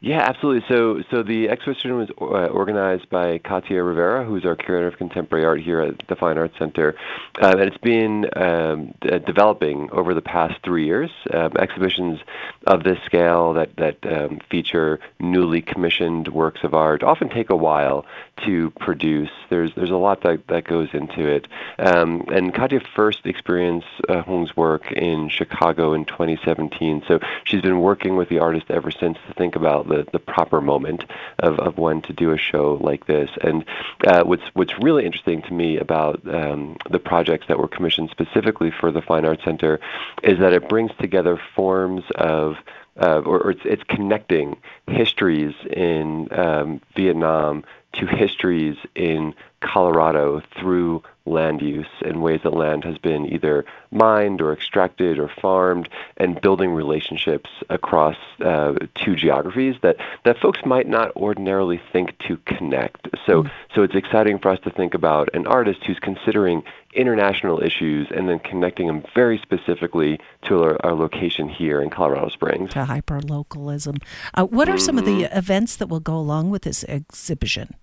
Yeah, 0.00 0.20
absolutely. 0.20 0.66
So, 0.68 1.02
so 1.10 1.22
the 1.22 1.48
exhibition 1.48 1.96
was 1.96 2.08
uh, 2.20 2.46
organized 2.46 3.08
by 3.10 3.38
Katia 3.38 3.82
Rivera, 3.82 4.24
who's 4.24 4.44
our 4.44 4.56
curator 4.56 4.88
of 4.88 4.96
contemporary 4.96 5.44
art 5.44 5.60
here 5.60 5.80
at 5.80 6.06
the 6.08 6.16
Fine 6.16 6.38
Arts 6.38 6.58
Center, 6.58 6.94
um, 7.40 7.58
and 7.58 7.62
it's 7.62 7.78
been 7.78 8.26
um, 8.36 8.94
d- 9.00 9.18
developing 9.18 9.90
over 9.92 10.14
the 10.14 10.22
past 10.22 10.54
three 10.64 10.86
years. 10.86 11.10
Um, 11.32 11.52
exhibitions 11.58 12.20
of 12.66 12.82
this 12.82 12.98
scale 13.04 13.54
that 13.54 13.76
that 13.76 13.98
um, 14.04 14.40
feature 14.50 15.00
newly 15.18 15.62
commissioned 15.62 16.28
works 16.28 16.60
of 16.64 16.74
art 16.74 17.02
often 17.02 17.28
take 17.28 17.50
a 17.50 17.56
while 17.56 18.06
to 18.44 18.70
produce. 18.80 19.30
There's 19.48 19.74
there's 19.74 19.90
a 19.90 19.96
lot 19.96 20.22
that 20.22 20.46
that 20.48 20.64
goes 20.64 20.88
into 20.92 21.26
it. 21.26 21.46
Um, 21.78 22.24
and 22.32 22.54
Katia 22.54 22.80
first 22.94 23.20
experienced 23.24 23.86
uh, 24.08 24.22
Huong's 24.22 24.56
work 24.56 24.90
in 24.92 25.28
Chicago 25.28 25.92
in 25.92 26.04
2017. 26.04 27.02
So 27.06 27.20
she's 27.44 27.62
been 27.62 27.80
working 27.80 28.16
with 28.16 28.28
the 28.28 28.38
artist 28.38 28.66
ever 28.70 28.90
since 28.90 29.18
to 29.26 29.34
think 29.34 29.56
about 29.56 29.79
the, 29.88 30.06
the 30.12 30.18
proper 30.18 30.60
moment 30.60 31.04
of, 31.38 31.58
of 31.58 31.78
when 31.78 32.02
to 32.02 32.12
do 32.12 32.32
a 32.32 32.38
show 32.38 32.78
like 32.80 33.06
this. 33.06 33.30
And 33.42 33.64
uh, 34.06 34.24
what's 34.24 34.42
what's 34.54 34.74
really 34.80 35.04
interesting 35.04 35.42
to 35.42 35.52
me 35.52 35.78
about 35.78 36.20
um, 36.32 36.76
the 36.90 36.98
projects 36.98 37.46
that 37.48 37.58
were 37.58 37.68
commissioned 37.68 38.10
specifically 38.10 38.70
for 38.70 38.90
the 38.90 39.02
Fine 39.02 39.24
Arts 39.24 39.44
Center 39.44 39.80
is 40.22 40.38
that 40.38 40.52
it 40.52 40.68
brings 40.68 40.90
together 40.98 41.40
forms 41.54 42.04
of 42.14 42.56
uh, 43.00 43.20
or, 43.24 43.40
or 43.40 43.50
it's, 43.52 43.62
it's 43.64 43.82
connecting 43.84 44.56
histories 44.86 45.54
in 45.70 46.28
um, 46.32 46.80
Vietnam 46.94 47.64
to 47.94 48.06
histories 48.06 48.76
in 48.94 49.34
Colorado 49.60 50.42
through 50.58 51.02
land 51.26 51.60
use 51.60 51.86
in 52.02 52.20
ways 52.20 52.40
that 52.42 52.54
land 52.54 52.84
has 52.84 52.98
been 52.98 53.26
either 53.26 53.64
mined 53.90 54.40
or 54.40 54.52
extracted 54.52 55.18
or 55.18 55.28
farmed, 55.40 55.88
and 56.16 56.40
building 56.40 56.72
relationships 56.72 57.50
across 57.68 58.16
uh, 58.44 58.74
two 58.94 59.14
geographies 59.14 59.76
that, 59.82 59.96
that 60.24 60.38
folks 60.38 60.60
might 60.64 60.88
not 60.88 61.14
ordinarily 61.16 61.80
think 61.92 62.16
to 62.18 62.36
connect. 62.46 63.08
So, 63.26 63.44
mm. 63.44 63.50
so 63.74 63.82
it's 63.82 63.94
exciting 63.94 64.38
for 64.38 64.50
us 64.50 64.58
to 64.64 64.70
think 64.70 64.94
about 64.94 65.28
an 65.34 65.46
artist 65.46 65.84
who's 65.84 65.98
considering 65.98 66.62
international 66.94 67.62
issues 67.62 68.08
and 68.10 68.28
then 68.28 68.40
connecting 68.40 68.86
them 68.86 69.04
very 69.14 69.38
specifically 69.38 70.18
to 70.42 70.62
our, 70.62 70.84
our 70.84 70.94
location 70.94 71.48
here 71.48 71.80
in 71.80 71.90
Colorado 71.90 72.28
Springs. 72.28 72.72
To 72.72 72.80
hyperlocalism. 72.80 74.02
Uh, 74.34 74.46
what 74.46 74.68
are 74.68 74.72
mm-hmm. 74.72 74.80
some 74.80 74.98
of 74.98 75.04
the 75.04 75.22
mm-hmm. 75.22 75.38
events 75.38 75.76
that 75.76 75.88
will 75.88 76.00
go 76.00 76.16
along 76.16 76.50
with 76.50 76.62
this 76.62 76.84
exhibition? 76.84 77.74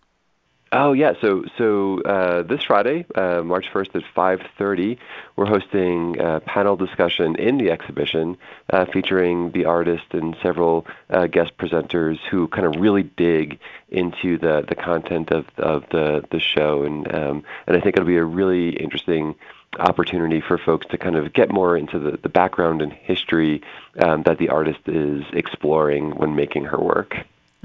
Oh 0.72 0.92
yeah, 0.92 1.14
so 1.22 1.46
so 1.58 2.02
uh, 2.02 2.44
this 2.44 2.62
Friday, 2.64 3.06
uh, 3.16 3.42
March 3.42 3.68
1st 3.72 3.96
at 3.96 4.04
5:30, 4.14 4.98
we're 5.38 5.46
hosting 5.46 6.20
a 6.20 6.42
panel 6.42 6.76
discussion 6.76 7.38
in 7.38 7.58
the 7.58 7.72
exhibition 7.72 8.38
uh, 8.70 8.86
featuring 8.92 9.52
the 9.52 9.64
artist 9.64 10.04
and 10.12 10.36
several 10.44 10.86
uh, 11.10 11.28
guest 11.28 11.58
presenters 11.58 12.20
who 12.30 12.50
kind 12.50 12.66
of 12.66 12.82
really 12.82 13.04
dig 13.04 13.60
into 13.90 14.38
the 14.38 14.66
the 14.68 14.76
content 14.76 15.32
of 15.32 15.46
of 15.58 15.86
the 15.92 16.26
the 16.32 16.40
show, 16.42 16.84
and 16.84 17.14
um, 17.16 17.44
and 17.66 17.78
I 17.78 17.80
think 17.80 17.96
it'll 17.96 18.06
be 18.06 18.18
a 18.18 18.26
really 18.26 18.72
interesting 18.72 19.36
opportunity 19.80 20.42
for 20.42 20.58
folks 20.58 20.86
to 20.88 20.98
kind 20.98 21.16
of 21.16 21.32
get 21.32 21.50
more 21.50 21.78
into 21.78 22.00
the, 22.00 22.18
the 22.18 22.30
background 22.30 22.82
and 22.82 22.92
history 22.92 23.62
um, 24.00 24.24
that 24.24 24.38
the 24.38 24.50
artist 24.50 24.80
is 24.88 25.24
exploring 25.32 26.12
when 26.12 26.36
making 26.36 26.66
her 26.66 26.80
work. 26.80 27.16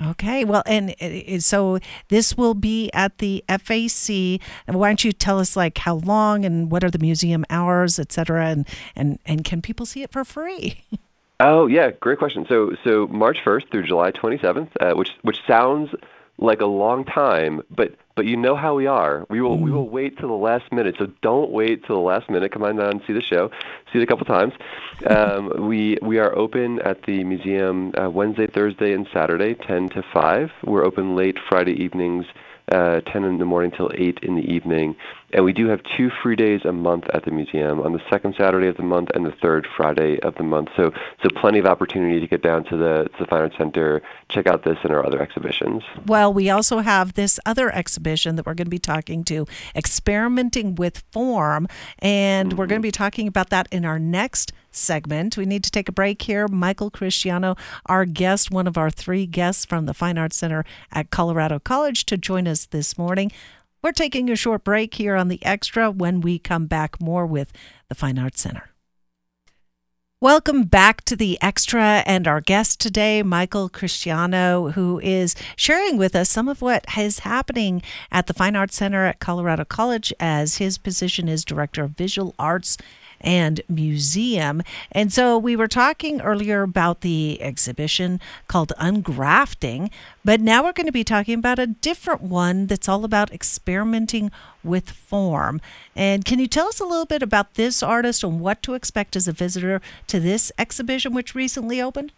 Okay, 0.00 0.44
well, 0.44 0.62
and 0.66 0.94
so 1.42 1.78
this 2.08 2.36
will 2.36 2.54
be 2.54 2.90
at 2.92 3.18
the 3.18 3.44
FAC. 3.48 4.40
Why 4.66 4.88
don't 4.88 5.04
you 5.04 5.12
tell 5.12 5.38
us 5.38 5.56
like 5.56 5.78
how 5.78 5.96
long 5.96 6.44
and 6.44 6.70
what 6.70 6.82
are 6.82 6.90
the 6.90 6.98
museum 6.98 7.44
hours, 7.50 7.98
et 7.98 8.10
cetera, 8.10 8.46
and 8.46 8.66
and 8.96 9.18
and 9.26 9.44
can 9.44 9.62
people 9.62 9.86
see 9.86 10.02
it 10.02 10.10
for 10.10 10.24
free? 10.24 10.84
Oh 11.44 11.66
yeah, 11.66 11.90
great 11.90 12.18
question. 12.20 12.46
So 12.48 12.70
so 12.84 13.08
March 13.08 13.38
1st 13.44 13.70
through 13.72 13.86
July 13.86 14.12
27th, 14.12 14.68
uh, 14.80 14.92
which 14.94 15.10
which 15.22 15.38
sounds 15.44 15.90
like 16.38 16.60
a 16.60 16.66
long 16.66 17.04
time, 17.04 17.62
but 17.68 17.96
but 18.14 18.26
you 18.26 18.36
know 18.36 18.56
how 18.56 18.74
we 18.74 18.86
are. 18.86 19.26
We 19.30 19.40
will 19.40 19.56
mm. 19.56 19.62
we 19.62 19.70
will 19.70 19.88
wait 19.88 20.18
till 20.18 20.28
the 20.28 20.34
last 20.34 20.70
minute. 20.72 20.96
So 20.98 21.06
don't 21.22 21.50
wait 21.50 21.84
till 21.86 21.96
the 21.96 22.02
last 22.02 22.28
minute. 22.30 22.52
Come 22.52 22.62
on 22.62 22.76
down 22.76 22.90
and 22.90 23.02
see 23.06 23.12
the 23.12 23.22
show. 23.22 23.50
See 23.92 23.98
it 23.98 24.02
a 24.02 24.06
couple 24.06 24.26
times. 24.26 24.54
Um, 25.02 25.66
we 25.66 25.98
we 26.00 26.18
are 26.18 26.36
open 26.36 26.80
at 26.82 27.02
the 27.06 27.24
museum 27.24 27.92
uh, 28.00 28.08
Wednesday, 28.08 28.46
Thursday, 28.46 28.92
and 28.92 29.08
Saturday, 29.12 29.54
10 29.54 29.88
to 29.90 30.02
5. 30.14 30.50
We're 30.64 30.84
open 30.84 31.16
late 31.16 31.38
Friday 31.48 31.72
evenings. 31.72 32.24
Uh, 32.70 33.00
10 33.00 33.24
in 33.24 33.38
the 33.38 33.44
morning 33.44 33.72
till 33.72 33.90
8 33.92 34.20
in 34.22 34.36
the 34.36 34.42
evening. 34.42 34.94
And 35.32 35.44
we 35.44 35.52
do 35.52 35.68
have 35.68 35.80
two 35.96 36.10
free 36.22 36.36
days 36.36 36.64
a 36.64 36.72
month 36.72 37.04
at 37.14 37.24
the 37.24 37.30
museum 37.30 37.80
on 37.80 37.92
the 37.92 38.02
second 38.10 38.34
Saturday 38.36 38.66
of 38.66 38.76
the 38.76 38.82
month 38.82 39.10
and 39.14 39.24
the 39.24 39.32
third 39.32 39.66
Friday 39.76 40.20
of 40.20 40.34
the 40.34 40.42
month. 40.42 40.68
So, 40.76 40.92
so 41.22 41.28
plenty 41.34 41.58
of 41.58 41.66
opportunity 41.66 42.20
to 42.20 42.26
get 42.26 42.42
down 42.42 42.64
to 42.64 42.76
the, 42.76 43.08
to 43.12 43.18
the 43.20 43.26
Fine 43.26 43.42
Arts 43.42 43.56
Center, 43.56 44.02
check 44.28 44.46
out 44.46 44.64
this 44.64 44.78
and 44.82 44.92
our 44.92 45.04
other 45.04 45.20
exhibitions. 45.20 45.82
Well, 46.06 46.32
we 46.32 46.50
also 46.50 46.80
have 46.80 47.14
this 47.14 47.40
other 47.46 47.74
exhibition 47.74 48.36
that 48.36 48.46
we're 48.46 48.54
going 48.54 48.66
to 48.66 48.70
be 48.70 48.78
talking 48.78 49.24
to, 49.24 49.46
Experimenting 49.74 50.74
with 50.74 51.02
Form. 51.12 51.66
And 51.98 52.50
mm-hmm. 52.50 52.58
we're 52.58 52.66
going 52.66 52.80
to 52.80 52.86
be 52.86 52.92
talking 52.92 53.26
about 53.26 53.50
that 53.50 53.68
in 53.70 53.84
our 53.84 53.98
next 53.98 54.52
segment. 54.70 55.36
We 55.36 55.46
need 55.46 55.64
to 55.64 55.70
take 55.70 55.88
a 55.88 55.92
break 55.92 56.22
here. 56.22 56.48
Michael 56.48 56.90
Cristiano, 56.90 57.56
our 57.86 58.04
guest, 58.04 58.50
one 58.50 58.66
of 58.66 58.76
our 58.76 58.90
three 58.90 59.26
guests 59.26 59.64
from 59.64 59.86
the 59.86 59.94
Fine 59.94 60.18
Arts 60.18 60.36
Center 60.36 60.64
at 60.90 61.10
Colorado 61.10 61.58
College, 61.58 62.06
to 62.06 62.16
join 62.16 62.48
us 62.48 62.66
this 62.66 62.98
morning. 62.98 63.30
We're 63.82 63.90
taking 63.90 64.30
a 64.30 64.36
short 64.36 64.62
break 64.62 64.94
here 64.94 65.16
on 65.16 65.26
the 65.26 65.44
Extra. 65.44 65.90
When 65.90 66.20
we 66.20 66.38
come 66.38 66.66
back, 66.66 67.00
more 67.00 67.26
with 67.26 67.52
the 67.88 67.96
Fine 67.96 68.16
Arts 68.16 68.40
Center. 68.40 68.70
Welcome 70.20 70.62
back 70.66 71.04
to 71.06 71.16
the 71.16 71.36
Extra 71.42 72.04
and 72.06 72.28
our 72.28 72.40
guest 72.40 72.78
today, 72.78 73.24
Michael 73.24 73.68
Cristiano, 73.68 74.70
who 74.70 75.00
is 75.00 75.34
sharing 75.56 75.96
with 75.96 76.14
us 76.14 76.30
some 76.30 76.48
of 76.48 76.62
what 76.62 76.84
is 76.96 77.18
happening 77.20 77.82
at 78.12 78.28
the 78.28 78.34
Fine 78.34 78.54
Arts 78.54 78.76
Center 78.76 79.04
at 79.04 79.18
Colorado 79.18 79.64
College 79.64 80.14
as 80.20 80.58
his 80.58 80.78
position 80.78 81.28
is 81.28 81.44
Director 81.44 81.82
of 81.82 81.90
Visual 81.90 82.36
Arts 82.38 82.78
and 83.22 83.60
Museum. 83.68 84.62
And 84.90 85.12
so 85.12 85.38
we 85.38 85.56
were 85.56 85.68
talking 85.68 86.20
earlier 86.20 86.62
about 86.62 87.00
the 87.00 87.40
exhibition 87.40 88.20
called 88.48 88.72
Ungrafting, 88.78 89.90
but 90.24 90.40
now 90.40 90.64
we're 90.64 90.72
going 90.72 90.86
to 90.86 90.92
be 90.92 91.04
talking 91.04 91.38
about 91.38 91.58
a 91.58 91.66
different 91.66 92.22
one 92.22 92.66
that's 92.66 92.88
all 92.88 93.04
about 93.04 93.32
experimenting 93.32 94.30
with 94.64 94.90
form. 94.90 95.60
And 95.96 96.24
can 96.24 96.38
you 96.38 96.46
tell 96.46 96.68
us 96.68 96.80
a 96.80 96.84
little 96.84 97.06
bit 97.06 97.22
about 97.22 97.54
this 97.54 97.82
artist 97.82 98.22
and 98.22 98.40
what 98.40 98.62
to 98.62 98.74
expect 98.74 99.16
as 99.16 99.28
a 99.28 99.32
visitor 99.32 99.80
to 100.08 100.20
this 100.20 100.52
exhibition, 100.58 101.14
which 101.14 101.34
recently 101.34 101.80
opened? 101.80 102.12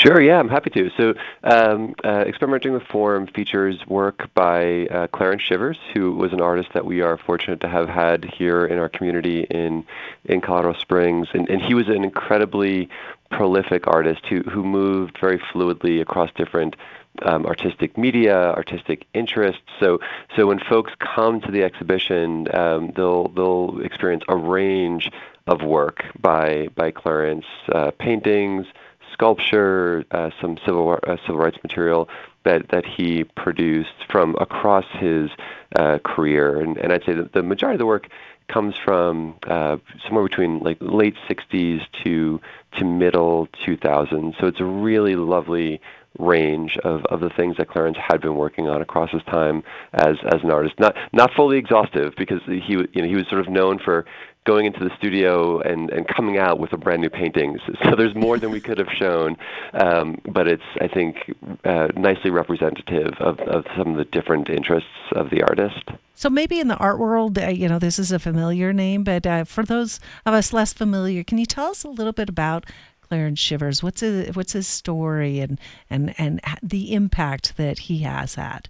Sure, 0.00 0.18
yeah, 0.18 0.38
I'm 0.38 0.48
happy 0.48 0.70
to. 0.70 0.90
So, 0.96 1.14
um, 1.44 1.94
uh, 2.02 2.24
Experimenting 2.26 2.72
with 2.72 2.84
Form 2.84 3.26
features 3.26 3.86
work 3.86 4.32
by 4.32 4.86
uh, 4.86 5.08
Clarence 5.08 5.42
Shivers, 5.42 5.76
who 5.92 6.12
was 6.12 6.32
an 6.32 6.40
artist 6.40 6.70
that 6.72 6.86
we 6.86 7.02
are 7.02 7.18
fortunate 7.18 7.60
to 7.60 7.68
have 7.68 7.86
had 7.86 8.24
here 8.24 8.64
in 8.64 8.78
our 8.78 8.88
community 8.88 9.42
in, 9.50 9.84
in 10.24 10.40
Colorado 10.40 10.78
Springs. 10.78 11.28
And, 11.34 11.50
and 11.50 11.60
he 11.60 11.74
was 11.74 11.88
an 11.88 12.02
incredibly 12.02 12.88
prolific 13.30 13.86
artist 13.88 14.24
who, 14.24 14.40
who 14.40 14.64
moved 14.64 15.18
very 15.20 15.38
fluidly 15.38 16.00
across 16.00 16.30
different 16.34 16.76
um, 17.20 17.44
artistic 17.44 17.98
media, 17.98 18.52
artistic 18.52 19.06
interests. 19.12 19.60
So, 19.80 19.98
so 20.34 20.46
when 20.46 20.60
folks 20.60 20.92
come 20.98 21.42
to 21.42 21.50
the 21.50 21.62
exhibition, 21.62 22.48
um, 22.54 22.92
they'll 22.96 23.28
they'll 23.28 23.80
experience 23.82 24.24
a 24.28 24.36
range 24.36 25.10
of 25.46 25.60
work 25.60 26.04
by 26.18 26.68
by 26.74 26.90
Clarence, 26.90 27.44
uh, 27.70 27.90
paintings, 27.98 28.66
sculpture, 29.12 30.04
uh, 30.10 30.30
some 30.40 30.58
civil 30.64 30.98
uh, 31.06 31.16
civil 31.26 31.38
rights 31.38 31.58
material 31.62 32.08
that 32.44 32.68
that 32.70 32.84
he 32.86 33.24
produced 33.24 34.06
from 34.10 34.34
across 34.40 34.84
his 34.92 35.30
uh, 35.76 35.98
career, 36.04 36.60
and, 36.60 36.76
and 36.78 36.92
I'd 36.92 37.04
say 37.04 37.14
that 37.14 37.32
the 37.32 37.42
majority 37.42 37.74
of 37.74 37.80
the 37.80 37.86
work 37.86 38.08
comes 38.48 38.74
from 38.84 39.36
uh, 39.46 39.76
somewhere 40.04 40.24
between 40.24 40.58
like 40.60 40.78
late 40.80 41.14
60s 41.28 41.82
to 42.04 42.40
to 42.78 42.84
middle 42.84 43.48
2000s. 43.66 44.40
So 44.40 44.46
it's 44.46 44.60
a 44.60 44.64
really 44.64 45.16
lovely 45.16 45.80
range 46.18 46.76
of, 46.78 47.04
of 47.06 47.20
the 47.20 47.30
things 47.30 47.56
that 47.56 47.68
Clarence 47.68 47.96
had 47.96 48.20
been 48.20 48.34
working 48.34 48.68
on 48.68 48.82
across 48.82 49.10
his 49.10 49.22
time 49.24 49.62
as 49.92 50.16
as 50.26 50.42
an 50.42 50.50
artist. 50.50 50.74
Not 50.78 50.96
not 51.12 51.32
fully 51.34 51.58
exhaustive 51.58 52.14
because 52.16 52.40
he 52.46 52.60
you 52.68 53.02
know 53.02 53.08
he 53.08 53.14
was 53.14 53.28
sort 53.28 53.40
of 53.40 53.48
known 53.48 53.78
for 53.78 54.04
going 54.46 54.66
into 54.66 54.80
the 54.80 54.90
studio 54.96 55.60
and, 55.60 55.90
and 55.90 56.08
coming 56.08 56.38
out 56.38 56.58
with 56.58 56.72
a 56.72 56.76
brand 56.76 57.02
new 57.02 57.10
painting. 57.10 57.58
So 57.84 57.94
there's 57.96 58.14
more 58.14 58.38
than 58.38 58.50
we 58.50 58.60
could 58.60 58.78
have 58.78 58.88
shown, 58.96 59.36
um, 59.74 60.18
but 60.32 60.48
it's 60.48 60.62
I 60.80 60.88
think 60.88 61.16
uh, 61.64 61.88
nicely 61.96 62.30
representative 62.30 63.12
of, 63.20 63.38
of 63.40 63.64
some 63.76 63.88
of 63.92 63.96
the 63.96 64.04
different 64.04 64.48
interests 64.48 64.88
of 65.14 65.30
the 65.30 65.42
artist. 65.42 65.90
So 66.14 66.30
maybe 66.30 66.58
in 66.58 66.68
the 66.68 66.76
art 66.76 66.98
world, 66.98 67.38
uh, 67.38 67.48
you 67.48 67.68
know, 67.68 67.78
this 67.78 67.98
is 67.98 68.12
a 68.12 68.18
familiar 68.18 68.72
name, 68.72 69.04
but 69.04 69.26
uh, 69.26 69.44
for 69.44 69.62
those 69.62 70.00
of 70.24 70.34
us 70.34 70.52
less 70.52 70.72
familiar, 70.72 71.22
can 71.22 71.38
you 71.38 71.46
tell 71.46 71.70
us 71.70 71.84
a 71.84 71.88
little 71.88 72.12
bit 72.12 72.28
about 72.28 72.64
Clarence 73.00 73.40
Shivers? 73.40 73.82
What's 73.82 74.00
his, 74.00 74.34
what's 74.36 74.52
his 74.52 74.68
story 74.68 75.40
and 75.40 75.58
and 75.88 76.14
and 76.18 76.40
the 76.62 76.94
impact 76.94 77.56
that 77.56 77.80
he 77.80 77.98
has 77.98 78.36
had? 78.36 78.68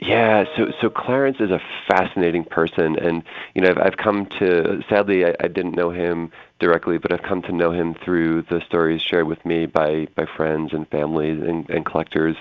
Yeah, 0.00 0.44
so 0.56 0.72
so 0.80 0.90
Clarence 0.90 1.38
is 1.40 1.50
a 1.50 1.60
fascinating 1.88 2.44
person, 2.44 2.96
and 2.96 3.24
you 3.54 3.62
know 3.62 3.70
I've, 3.70 3.78
I've 3.78 3.96
come 3.96 4.26
to 4.38 4.80
sadly 4.88 5.24
I, 5.26 5.34
I 5.40 5.48
didn't 5.48 5.74
know 5.74 5.90
him 5.90 6.30
directly, 6.60 6.98
but 6.98 7.12
I've 7.12 7.22
come 7.22 7.42
to 7.42 7.52
know 7.52 7.72
him 7.72 7.94
through 7.94 8.42
the 8.42 8.60
stories 8.64 9.02
shared 9.02 9.26
with 9.26 9.44
me 9.44 9.66
by 9.66 10.06
by 10.14 10.26
friends 10.36 10.72
and 10.72 10.86
families 10.88 11.42
and, 11.42 11.68
and 11.68 11.84
collectors 11.84 12.36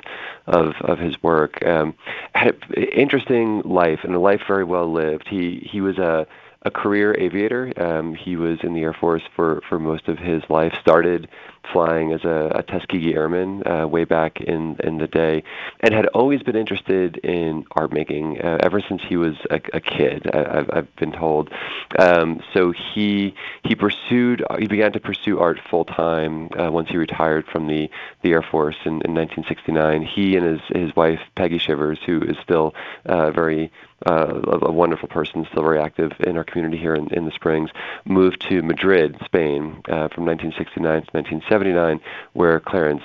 of 0.45 0.73
of 0.81 0.99
his 0.99 1.21
work. 1.23 1.65
Um, 1.65 1.95
had 2.35 2.57
an 2.75 2.83
interesting 2.83 3.61
life 3.61 4.01
and 4.03 4.13
a 4.13 4.19
life 4.19 4.41
very 4.47 4.63
well 4.63 4.91
lived. 4.91 5.27
He 5.27 5.67
he 5.71 5.81
was 5.81 5.97
a 5.97 6.27
a 6.63 6.71
career 6.71 7.15
aviator. 7.19 7.71
Um, 7.77 8.13
he 8.13 8.35
was 8.35 8.59
in 8.63 8.73
the 8.73 8.81
Air 8.81 8.93
Force 8.93 9.21
for, 9.35 9.61
for 9.69 9.79
most 9.79 10.07
of 10.07 10.17
his 10.17 10.43
life. 10.49 10.73
Started 10.81 11.29
flying 11.71 12.11
as 12.13 12.23
a, 12.23 12.51
a 12.55 12.63
Tuskegee 12.63 13.13
Airman 13.13 13.65
uh, 13.67 13.87
way 13.87 14.03
back 14.03 14.41
in, 14.41 14.77
in 14.83 14.97
the 14.97 15.07
day, 15.07 15.43
and 15.81 15.93
had 15.93 16.07
always 16.07 16.41
been 16.43 16.55
interested 16.55 17.17
in 17.17 17.65
art 17.71 17.91
making 17.91 18.41
uh, 18.41 18.57
ever 18.61 18.81
since 18.81 19.01
he 19.07 19.17
was 19.17 19.35
a, 19.49 19.59
a 19.73 19.79
kid. 19.79 20.29
I, 20.33 20.37
have 20.37 20.69
I've 20.71 20.95
been 20.95 21.11
told. 21.11 21.51
Um, 21.97 22.41
so 22.53 22.71
he 22.71 23.33
he 23.63 23.75
pursued 23.75 24.43
he 24.59 24.67
began 24.67 24.91
to 24.93 24.99
pursue 24.99 25.39
art 25.39 25.59
full 25.69 25.85
time 25.85 26.49
uh, 26.59 26.71
once 26.71 26.89
he 26.89 26.97
retired 26.97 27.45
from 27.51 27.67
the, 27.67 27.89
the 28.21 28.31
Air 28.31 28.41
Force 28.43 28.77
in, 28.85 29.01
in 29.05 29.13
1969. 29.13 30.01
He 30.03 30.35
and 30.35 30.45
his 30.45 30.61
his 30.69 30.95
wife 30.95 31.19
Peggy 31.35 31.57
Shivers, 31.57 31.99
who 32.05 32.21
is 32.21 32.37
still 32.43 32.73
uh, 33.05 33.31
very 33.31 33.71
uh, 34.05 34.41
a, 34.61 34.71
wonderful 34.71 35.09
person, 35.09 35.45
still 35.49 35.63
very 35.63 35.79
active 35.79 36.11
in 36.19 36.37
our 36.37 36.43
community 36.43 36.77
here 36.77 36.93
in, 36.93 37.11
in 37.13 37.25
the 37.25 37.31
Springs, 37.31 37.71
moved 38.05 38.45
to 38.47 38.61
Madrid, 38.61 39.17
Spain, 39.25 39.81
uh, 39.89 40.07
from 40.09 40.25
1969 40.25 41.01
to 41.01 41.11
1979, 41.57 41.99
where 42.33 42.59
Clarence 42.59 43.03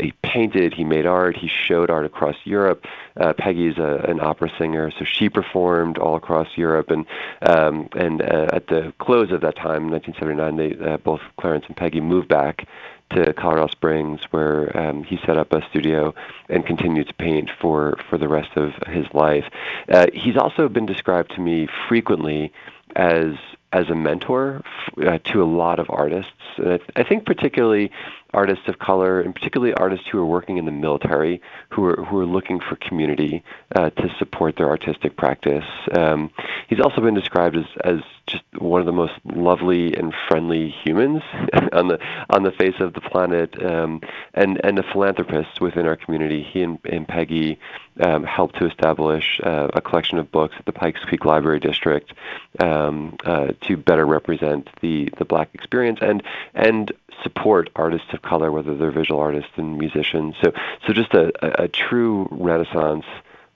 he 0.00 0.12
painted, 0.22 0.74
he 0.74 0.84
made 0.84 1.06
art, 1.06 1.36
he 1.36 1.48
showed 1.48 1.90
art 1.90 2.06
across 2.06 2.36
Europe. 2.44 2.84
Uh, 3.16 3.32
Peggy's 3.32 3.78
a, 3.78 4.04
an 4.08 4.20
opera 4.20 4.50
singer, 4.58 4.90
so 4.90 5.04
she 5.04 5.28
performed 5.28 5.98
all 5.98 6.16
across 6.16 6.48
Europe, 6.56 6.90
and 6.90 7.06
um, 7.42 7.88
and 7.94 8.22
uh, 8.22 8.48
at 8.52 8.66
the 8.68 8.92
close 8.98 9.30
of 9.30 9.40
that 9.42 9.56
time, 9.56 9.90
1979, 9.90 10.56
they 10.56 10.92
uh, 10.92 10.96
both 10.98 11.20
Clarence 11.38 11.64
and 11.66 11.76
Peggy 11.76 12.00
moved 12.00 12.28
back 12.28 12.66
to 13.10 13.32
Colorado 13.34 13.68
Springs, 13.68 14.20
where 14.30 14.76
um, 14.76 15.04
he 15.04 15.18
set 15.24 15.36
up 15.36 15.52
a 15.52 15.64
studio 15.68 16.14
and 16.48 16.66
continued 16.66 17.06
to 17.06 17.14
paint 17.14 17.50
for, 17.60 17.96
for 18.08 18.18
the 18.18 18.26
rest 18.26 18.56
of 18.56 18.72
his 18.88 19.06
life. 19.12 19.44
Uh, 19.88 20.06
he's 20.12 20.36
also 20.36 20.68
been 20.68 20.86
described 20.86 21.32
to 21.34 21.40
me 21.40 21.68
frequently 21.86 22.50
as 22.96 23.34
as 23.74 23.90
a 23.90 23.94
mentor 23.94 24.62
uh, 25.04 25.18
to 25.18 25.42
a 25.42 25.44
lot 25.44 25.80
of 25.80 25.86
artists. 25.90 26.30
And 26.56 26.74
I, 26.74 26.76
th- 26.78 26.90
I 26.96 27.02
think 27.02 27.26
particularly 27.26 27.90
artists 28.34 28.68
of 28.68 28.78
color, 28.78 29.20
and 29.20 29.34
particularly 29.34 29.72
artists 29.74 30.06
who 30.10 30.18
are 30.18 30.26
working 30.26 30.58
in 30.58 30.64
the 30.64 30.72
military, 30.72 31.40
who 31.70 31.84
are 31.86 32.04
who 32.04 32.18
are 32.18 32.26
looking 32.26 32.60
for 32.60 32.76
community 32.76 33.42
uh, 33.74 33.90
to 33.90 34.14
support 34.18 34.56
their 34.56 34.68
artistic 34.68 35.16
practice. 35.16 35.64
Um, 35.96 36.30
he's 36.68 36.80
also 36.80 37.00
been 37.00 37.14
described 37.14 37.56
as 37.56 37.66
as 37.84 38.00
just 38.26 38.44
one 38.58 38.80
of 38.80 38.86
the 38.86 38.92
most 38.92 39.14
lovely 39.24 39.94
and 39.94 40.14
friendly 40.28 40.70
humans 40.70 41.22
on 41.72 41.88
the 41.88 41.98
on 42.30 42.42
the 42.42 42.52
face 42.52 42.80
of 42.80 42.94
the 42.94 43.00
planet, 43.00 43.62
um, 43.62 44.00
and 44.34 44.60
and 44.64 44.78
a 44.78 44.82
philanthropist 44.82 45.60
within 45.60 45.86
our 45.86 45.96
community. 45.96 46.42
He 46.42 46.62
and, 46.62 46.78
and 46.84 47.06
Peggy 47.06 47.58
um, 48.00 48.24
helped 48.24 48.58
to 48.58 48.66
establish 48.66 49.40
uh, 49.42 49.68
a 49.74 49.80
collection 49.80 50.18
of 50.18 50.30
books 50.32 50.54
at 50.58 50.64
the 50.66 50.72
Pikes 50.72 51.00
Peak 51.08 51.24
Library 51.24 51.60
District 51.60 52.12
um, 52.60 53.16
uh, 53.24 53.52
to 53.62 53.76
better 53.76 54.06
represent 54.06 54.68
the 54.80 55.10
the 55.18 55.24
Black 55.24 55.50
experience 55.54 55.98
and 56.02 56.22
and 56.54 56.92
support 57.22 57.70
artists 57.76 58.12
of 58.12 58.22
color, 58.22 58.50
whether 58.50 58.74
they're 58.74 58.90
visual 58.90 59.20
artists 59.20 59.52
and 59.56 59.78
musicians. 59.78 60.34
So, 60.42 60.52
so 60.86 60.92
just 60.92 61.14
a, 61.14 61.62
a, 61.62 61.68
true 61.68 62.28
Renaissance 62.30 63.04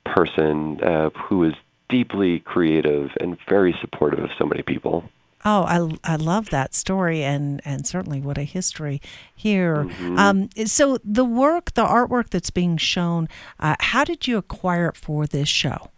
person 0.05 0.83
uh, 0.83 1.11
who 1.11 1.45
is 1.45 1.55
deeply 1.89 2.41
creative 2.41 3.11
and 3.21 3.39
very 3.49 3.75
supportive 3.81 4.21
of 4.21 4.31
so 4.39 4.47
many 4.47 4.63
people. 4.63 5.05
Oh, 5.45 5.63
I, 5.63 6.13
I 6.13 6.17
love 6.17 6.51
that 6.51 6.75
story 6.75 7.23
and, 7.23 7.61
and 7.65 7.87
certainly 7.87 8.21
what 8.21 8.39
a 8.39 8.43
history 8.43 9.01
here. 9.35 9.85
Mm-hmm. 9.85 10.19
Um, 10.19 10.49
so, 10.67 10.99
the 11.05 11.25
work, 11.25 11.75
the 11.75 11.85
artwork 11.85 12.31
that's 12.31 12.51
being 12.51 12.77
shown, 12.77 13.29
uh, 13.61 13.77
how 13.79 14.05
did 14.05 14.27
you 14.27 14.37
acquire 14.37 14.89
it 14.89 14.97
for 14.97 15.27
this 15.27 15.49
show? 15.49 15.91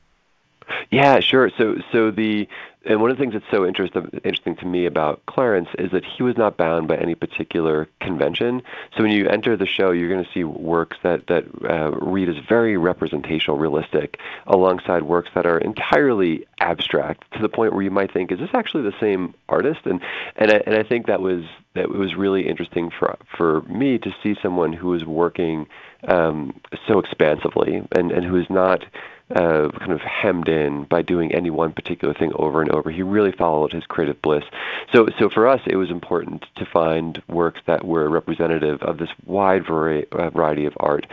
Yeah, 0.90 1.20
sure. 1.20 1.51
So, 1.57 1.77
so 1.90 2.11
the 2.11 2.49
and 2.86 3.00
one 3.00 3.10
of 3.10 3.18
the 3.18 3.22
things 3.22 3.34
that's 3.34 3.50
so 3.50 3.66
interesting 3.66 4.56
to 4.56 4.66
me 4.66 4.86
about 4.86 5.24
Clarence 5.26 5.68
is 5.78 5.90
that 5.90 6.04
he 6.04 6.22
was 6.22 6.38
not 6.38 6.56
bound 6.56 6.88
by 6.88 6.96
any 6.96 7.14
particular 7.14 7.86
convention. 8.00 8.62
So 8.96 9.02
when 9.02 9.12
you 9.12 9.28
enter 9.28 9.54
the 9.54 9.66
show, 9.66 9.90
you're 9.90 10.08
going 10.08 10.24
to 10.24 10.30
see 10.32 10.44
works 10.44 10.96
that 11.02 11.26
that 11.26 11.44
uh, 11.68 11.90
read 11.90 12.30
as 12.30 12.36
very 12.48 12.78
representational, 12.78 13.58
realistic, 13.58 14.18
alongside 14.46 15.02
works 15.02 15.28
that 15.34 15.44
are 15.44 15.58
entirely 15.58 16.46
abstract 16.60 17.30
to 17.32 17.42
the 17.42 17.50
point 17.50 17.74
where 17.74 17.82
you 17.82 17.90
might 17.90 18.12
think, 18.12 18.32
is 18.32 18.38
this 18.38 18.50
actually 18.54 18.82
the 18.82 18.98
same 18.98 19.34
artist? 19.48 19.80
And 19.84 20.00
and 20.36 20.50
I, 20.50 20.62
and 20.66 20.74
I 20.74 20.82
think 20.82 21.06
that 21.06 21.20
was 21.20 21.44
that 21.74 21.90
was 21.90 22.14
really 22.14 22.48
interesting 22.48 22.90
for 22.90 23.18
for 23.36 23.60
me 23.62 23.98
to 23.98 24.10
see 24.22 24.36
someone 24.42 24.72
who 24.72 24.88
was 24.88 25.04
working 25.04 25.66
um, 26.08 26.58
so 26.88 26.98
expansively 26.98 27.82
and 27.92 28.10
and 28.10 28.24
who 28.24 28.36
is 28.36 28.48
not 28.48 28.86
uh, 29.34 29.68
kind 29.78 29.92
of 29.92 30.00
hemmed 30.00 30.48
in 30.48 30.84
by 30.84 31.02
doing 31.02 31.32
any 31.32 31.50
one 31.50 31.72
particular 31.72 32.14
thing 32.14 32.32
over 32.34 32.62
and 32.62 32.70
over. 32.70 32.90
He 32.90 33.02
really 33.02 33.32
followed 33.32 33.72
his 33.72 33.84
creative 33.84 34.20
bliss. 34.22 34.44
So, 34.92 35.08
so 35.18 35.30
for 35.30 35.46
us, 35.46 35.60
it 35.66 35.76
was 35.76 35.90
important 35.90 36.46
to 36.56 36.66
find 36.66 37.22
works 37.28 37.60
that 37.66 37.84
were 37.84 38.08
representative 38.08 38.82
of 38.82 38.98
this 38.98 39.10
wide 39.24 39.62
uh, 39.68 40.30
variety 40.30 40.66
of 40.66 40.74
art, 40.78 41.06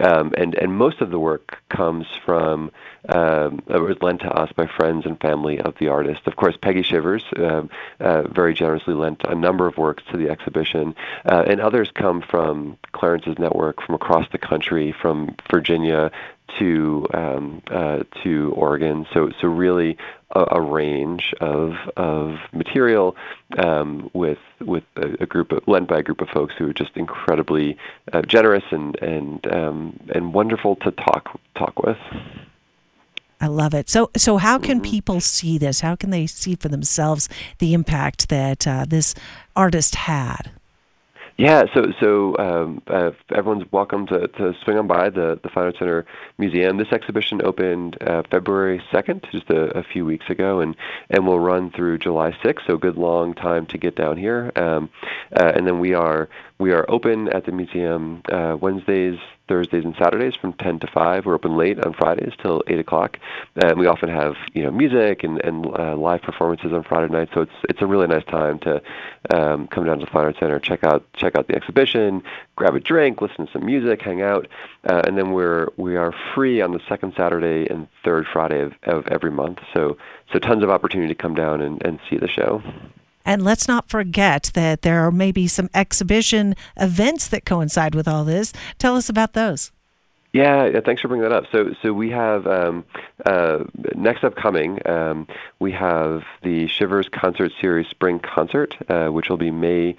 um, 0.00 0.32
and 0.36 0.54
and 0.54 0.72
most 0.76 1.00
of 1.00 1.10
the 1.10 1.18
work 1.18 1.58
comes 1.68 2.06
from 2.24 2.70
um, 3.08 3.62
was 3.66 3.96
lent 4.00 4.20
to 4.20 4.28
us 4.28 4.50
by 4.52 4.66
friends 4.66 5.04
and 5.04 5.20
family 5.20 5.60
of 5.60 5.74
the 5.78 5.88
artist. 5.88 6.22
Of 6.26 6.36
course, 6.36 6.56
Peggy 6.60 6.82
Shivers 6.82 7.24
uh, 7.36 7.62
uh, 8.00 8.22
very 8.28 8.54
generously 8.54 8.94
lent 8.94 9.22
a 9.24 9.34
number 9.34 9.66
of 9.66 9.76
works 9.76 10.02
to 10.10 10.16
the 10.16 10.30
exhibition, 10.30 10.94
uh, 11.24 11.44
and 11.46 11.60
others 11.60 11.90
come 11.94 12.22
from 12.22 12.78
Clarence's 12.92 13.38
network 13.38 13.82
from 13.82 13.94
across 13.94 14.26
the 14.32 14.38
country, 14.38 14.94
from 15.00 15.36
Virginia 15.50 16.10
to 16.58 17.06
um, 17.14 17.62
uh, 17.70 18.00
to 18.22 18.52
Oregon. 18.56 19.06
So 19.12 19.30
so 19.40 19.48
really 19.48 19.96
a, 20.30 20.44
a 20.52 20.60
range 20.60 21.34
of 21.40 21.72
of 21.96 22.36
material 22.52 23.16
um, 23.58 24.10
with 24.12 24.38
with 24.60 24.84
a, 24.96 25.22
a, 25.22 25.26
group 25.26 25.52
of, 25.52 25.66
led 25.66 25.86
by 25.86 25.98
a 25.98 26.02
group 26.02 26.20
of 26.20 26.28
folks 26.28 26.54
who 26.58 26.68
are 26.68 26.72
just 26.72 26.96
incredibly 26.96 27.76
uh, 28.12 28.22
generous 28.22 28.64
and 28.70 28.96
and 29.02 29.46
um, 29.52 29.98
and 30.14 30.34
wonderful 30.34 30.76
to 30.76 30.90
talk 30.92 31.40
talk 31.56 31.78
with. 31.80 31.98
I 33.40 33.48
love 33.48 33.74
it. 33.74 33.90
So, 33.90 34.10
so 34.16 34.38
how 34.38 34.58
can 34.58 34.80
mm-hmm. 34.80 34.90
people 34.90 35.20
see 35.20 35.58
this? 35.58 35.80
How 35.80 35.96
can 35.96 36.08
they 36.10 36.26
see 36.26 36.54
for 36.54 36.68
themselves 36.68 37.28
the 37.58 37.74
impact 37.74 38.30
that 38.30 38.66
uh, 38.66 38.86
this 38.88 39.14
artist 39.54 39.96
had? 39.96 40.50
Yeah, 41.36 41.64
so 41.74 41.86
so 41.98 42.36
um, 42.38 42.80
uh, 42.86 43.10
everyone's 43.34 43.70
welcome 43.72 44.06
to, 44.06 44.28
to 44.28 44.54
swing 44.62 44.78
on 44.78 44.86
by 44.86 45.10
the 45.10 45.40
the 45.42 45.48
Fine 45.48 45.64
Arts 45.64 45.78
Center 45.80 46.06
Museum. 46.38 46.76
This 46.76 46.92
exhibition 46.92 47.40
opened 47.44 48.00
uh, 48.00 48.22
February 48.30 48.80
2nd, 48.92 49.28
just 49.32 49.50
a, 49.50 49.76
a, 49.76 49.82
few 49.82 50.04
weeks 50.04 50.30
ago, 50.30 50.60
and 50.60 50.76
and 51.10 51.26
will 51.26 51.40
run 51.40 51.72
through 51.72 51.98
July 51.98 52.30
6th. 52.44 52.64
So 52.68 52.76
good 52.76 52.96
long 52.96 53.34
time 53.34 53.66
to 53.66 53.78
get 53.78 53.96
down 53.96 54.16
here. 54.16 54.52
Um, 54.54 54.90
uh, 55.36 55.50
and 55.56 55.66
then 55.66 55.80
we 55.80 55.92
are 55.92 56.28
we 56.60 56.70
are 56.70 56.88
open 56.88 57.28
at 57.28 57.46
the 57.46 57.52
museum 57.52 58.22
uh, 58.30 58.56
Wednesdays, 58.60 59.18
Thursdays, 59.48 59.84
and 59.84 59.94
Saturdays 59.96 60.34
from 60.34 60.52
10 60.54 60.80
to 60.80 60.86
5. 60.86 61.26
We're 61.26 61.34
open 61.34 61.56
late 61.56 61.84
on 61.84 61.92
Fridays 61.92 62.32
till 62.40 62.62
8 62.66 62.78
o'clock, 62.78 63.18
and 63.56 63.78
we 63.78 63.86
often 63.86 64.08
have 64.08 64.34
you 64.52 64.62
know 64.62 64.70
music 64.70 65.22
and, 65.22 65.40
and 65.44 65.66
uh, 65.66 65.96
live 65.96 66.22
performances 66.22 66.72
on 66.72 66.82
Friday 66.82 67.12
night. 67.12 67.28
So 67.34 67.42
it's 67.42 67.52
it's 67.68 67.82
a 67.82 67.86
really 67.86 68.06
nice 68.06 68.24
time 68.24 68.58
to 68.60 68.82
um, 69.30 69.66
come 69.68 69.84
down 69.84 69.98
to 69.98 70.04
the 70.04 70.10
Fine 70.10 70.24
Arts 70.24 70.38
Center, 70.38 70.58
check 70.58 70.84
out 70.84 71.04
check 71.14 71.36
out 71.36 71.46
the 71.48 71.54
exhibition, 71.54 72.22
grab 72.56 72.74
a 72.74 72.80
drink, 72.80 73.20
listen 73.20 73.46
to 73.46 73.52
some 73.52 73.66
music, 73.66 74.00
hang 74.02 74.22
out, 74.22 74.48
uh, 74.88 75.02
and 75.06 75.18
then 75.18 75.32
we're 75.32 75.68
we 75.76 75.96
are 75.96 76.14
free 76.34 76.60
on 76.60 76.72
the 76.72 76.80
second 76.88 77.12
Saturday 77.16 77.70
and 77.70 77.88
third 78.02 78.26
Friday 78.32 78.60
of, 78.60 78.72
of 78.84 79.06
every 79.08 79.30
month. 79.30 79.58
So 79.74 79.98
so 80.32 80.38
tons 80.38 80.62
of 80.62 80.70
opportunity 80.70 81.08
to 81.08 81.20
come 81.20 81.34
down 81.34 81.60
and, 81.60 81.84
and 81.84 82.00
see 82.08 82.16
the 82.16 82.28
show. 82.28 82.62
And 83.24 83.42
let's 83.42 83.66
not 83.66 83.88
forget 83.88 84.50
that 84.54 84.82
there 84.82 85.00
are 85.06 85.10
maybe 85.10 85.46
some 85.48 85.70
exhibition 85.74 86.54
events 86.76 87.28
that 87.28 87.44
coincide 87.44 87.94
with 87.94 88.06
all 88.06 88.24
this. 88.24 88.52
Tell 88.78 88.96
us 88.96 89.08
about 89.08 89.32
those. 89.32 89.72
Yeah, 90.34 90.80
thanks 90.84 91.00
for 91.00 91.06
bringing 91.06 91.22
that 91.28 91.32
up. 91.32 91.44
So, 91.52 91.76
so 91.80 91.92
we 91.92 92.10
have 92.10 92.44
um, 92.48 92.84
uh, 93.24 93.60
next 93.94 94.24
upcoming, 94.24 94.84
um, 94.84 95.28
we 95.60 95.70
have 95.70 96.24
the 96.42 96.66
Shivers 96.66 97.08
Concert 97.08 97.52
Series 97.60 97.86
Spring 97.86 98.18
Concert, 98.18 98.74
uh, 98.88 99.10
which 99.10 99.28
will 99.28 99.36
be 99.36 99.52
May 99.52 99.94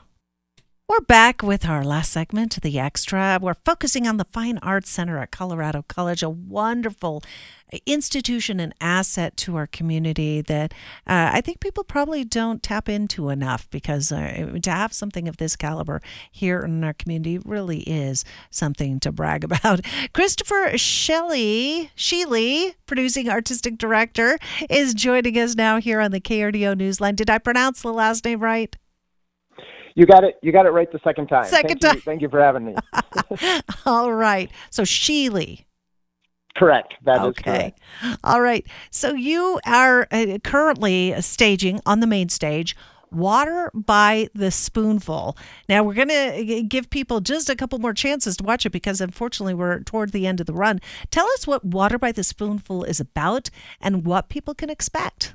We're 0.89 1.01
back 1.01 1.43
with 1.43 1.67
our 1.69 1.83
last 1.83 2.11
segment, 2.11 2.59
The 2.63 2.79
Extra. 2.79 3.37
We're 3.39 3.53
focusing 3.53 4.07
on 4.07 4.17
the 4.17 4.23
Fine 4.23 4.57
Arts 4.63 4.89
Center 4.89 5.19
at 5.19 5.29
Colorado 5.29 5.85
College, 5.87 6.23
a 6.23 6.31
wonderful 6.31 7.21
institution 7.85 8.59
and 8.59 8.73
asset 8.81 9.37
to 9.37 9.55
our 9.55 9.67
community 9.67 10.41
that 10.41 10.73
uh, 11.05 11.29
I 11.31 11.41
think 11.41 11.59
people 11.59 11.83
probably 11.83 12.23
don't 12.23 12.63
tap 12.63 12.89
into 12.89 13.29
enough 13.29 13.69
because 13.69 14.11
uh, 14.11 14.57
to 14.63 14.71
have 14.71 14.91
something 14.91 15.27
of 15.27 15.37
this 15.37 15.55
caliber 15.55 16.01
here 16.31 16.61
in 16.61 16.83
our 16.83 16.93
community 16.93 17.37
really 17.37 17.81
is 17.81 18.25
something 18.49 18.99
to 19.01 19.11
brag 19.11 19.43
about. 19.43 19.81
Christopher 20.11 20.75
Shelley, 20.75 21.91
Sheely, 21.95 22.73
producing 22.87 23.29
artistic 23.29 23.77
director, 23.77 24.39
is 24.71 24.95
joining 24.95 25.37
us 25.37 25.53
now 25.53 25.79
here 25.79 26.01
on 26.01 26.09
the 26.09 26.19
KRDO 26.19 26.73
Newsline. 26.77 27.15
Did 27.15 27.29
I 27.29 27.37
pronounce 27.37 27.83
the 27.83 27.93
last 27.93 28.25
name 28.25 28.39
right? 28.39 28.75
You 29.99 30.05
got 30.05 30.23
it. 30.23 30.39
You 30.41 30.53
got 30.53 30.65
it 30.65 30.69
right 30.69 30.89
the 30.89 30.99
second 31.03 31.27
time. 31.27 31.43
Second 31.43 31.67
thank 31.67 31.81
time. 31.81 31.95
You, 31.95 32.01
thank 32.01 32.21
you 32.21 32.29
for 32.29 32.39
having 32.39 32.63
me. 32.63 32.75
All 33.85 34.13
right. 34.13 34.49
So 34.69 34.83
Sheely. 34.83 35.65
Correct. 36.55 36.93
That 37.03 37.19
okay. 37.19 37.73
Correct. 38.01 38.19
All 38.23 38.39
right. 38.39 38.65
So 38.91 39.13
you 39.13 39.59
are 39.65 40.07
uh, 40.09 40.37
currently 40.41 41.19
staging 41.21 41.81
on 41.85 41.99
the 41.99 42.07
main 42.07 42.29
stage. 42.29 42.77
Water 43.11 43.71
by 43.73 44.29
the 44.33 44.51
Spoonful. 44.51 45.35
Now, 45.67 45.83
we're 45.83 45.95
going 45.95 46.07
to 46.07 46.63
give 46.63 46.89
people 46.89 47.19
just 47.19 47.49
a 47.49 47.55
couple 47.55 47.79
more 47.79 47.93
chances 47.93 48.37
to 48.37 48.43
watch 48.45 48.65
it 48.65 48.69
because 48.69 49.01
unfortunately 49.01 49.53
we're 49.53 49.79
toward 49.81 50.13
the 50.13 50.27
end 50.27 50.39
of 50.39 50.45
the 50.45 50.53
run. 50.53 50.79
Tell 51.11 51.25
us 51.31 51.45
what 51.45 51.65
Water 51.65 51.99
by 51.99 52.13
the 52.13 52.23
Spoonful 52.23 52.85
is 52.85 53.01
about 53.01 53.49
and 53.81 54.05
what 54.05 54.29
people 54.29 54.53
can 54.53 54.69
expect. 54.69 55.33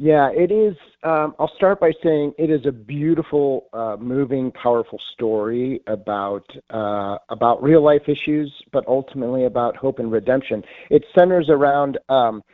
Yeah, 0.00 0.30
it 0.30 0.52
is. 0.52 0.76
Um, 1.02 1.34
I'll 1.40 1.50
start 1.56 1.80
by 1.80 1.90
saying 2.04 2.32
it 2.38 2.50
is 2.50 2.64
a 2.66 2.70
beautiful, 2.70 3.66
uh, 3.72 3.96
moving, 3.98 4.52
powerful 4.52 5.00
story 5.14 5.80
about 5.88 6.44
uh, 6.70 7.18
about 7.30 7.60
real 7.60 7.82
life 7.82 8.02
issues, 8.08 8.52
but 8.72 8.86
ultimately 8.86 9.46
about 9.46 9.76
hope 9.76 9.98
and 9.98 10.12
redemption. 10.12 10.62
It 10.90 11.04
centers 11.18 11.48
around 11.50 11.98
um, 12.08 12.44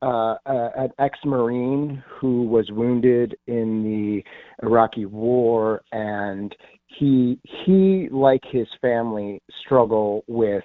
uh, 0.00 0.36
an 0.46 0.88
ex-marine 0.98 2.02
who 2.18 2.44
was 2.44 2.70
wounded 2.70 3.36
in 3.46 3.82
the 3.82 4.66
Iraqi 4.66 5.04
War, 5.04 5.82
and 5.92 6.56
he 6.86 7.38
he, 7.42 8.08
like 8.10 8.42
his 8.50 8.68
family, 8.80 9.42
struggle 9.62 10.24
with 10.28 10.64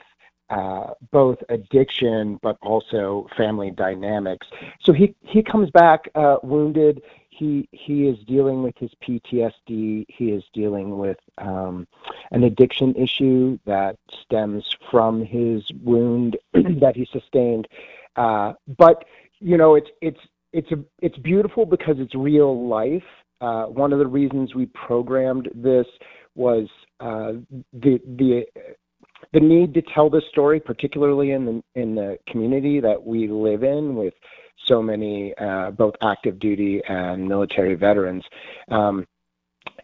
uh, 0.52 0.94
both 1.12 1.38
addiction 1.50 2.38
but 2.44 2.58
also 2.62 3.28
family 3.38 3.72
dynamics. 3.72 4.48
So 4.82 4.92
he 4.92 5.16
he 5.22 5.42
comes 5.42 5.70
back 5.72 6.10
uh, 6.14 6.38
wounded. 6.44 7.02
He 7.30 7.70
he 7.72 8.08
is 8.08 8.20
dealing 8.28 8.62
with 8.62 8.78
his 8.78 8.92
PTSD. 9.02 10.06
He 10.10 10.32
is 10.32 10.44
dealing 10.54 10.98
with 10.98 11.18
um, 11.38 11.88
an 12.32 12.44
addiction 12.44 12.94
issue 12.96 13.58
that 13.66 13.98
stems 14.24 14.66
from 14.92 15.24
his 15.24 15.64
wound 15.82 16.38
that 16.54 16.96
he 16.96 17.06
sustained. 17.06 17.68
Uh, 18.18 18.54
but 18.78 19.06
you 19.40 19.58
know, 19.58 19.76
it's 19.76 19.90
it's 20.02 20.20
it's 20.52 20.72
a 20.72 20.80
it's 21.02 21.18
beautiful 21.18 21.66
because 21.66 21.96
it's 21.98 22.14
real 22.14 22.68
life. 22.68 23.04
Uh, 23.40 23.66
one 23.66 23.94
of 23.94 24.00
the 24.00 24.06
reasons 24.06 24.54
we 24.54 24.66
programmed 24.68 25.50
this 25.56 25.88
was 26.36 26.68
uh, 27.00 27.34
the 27.74 28.00
the 28.18 28.46
the 29.34 29.40
need 29.40 29.74
to 29.74 29.82
tell 29.82 30.10
this 30.10 30.24
story, 30.30 30.60
particularly 30.60 31.32
in 31.32 31.46
the 31.46 31.64
in 31.76 31.96
the 31.96 32.18
community 32.28 32.80
that 32.80 33.02
we 33.04 33.28
live 33.28 33.64
in, 33.64 33.96
with 33.96 34.14
so 34.66 34.82
many 34.82 35.34
uh, 35.38 35.72
both 35.72 35.96
active 36.02 36.40
duty 36.40 36.82
and 36.88 37.28
military 37.28 37.76
veterans. 37.76 38.24
Um, 38.70 39.08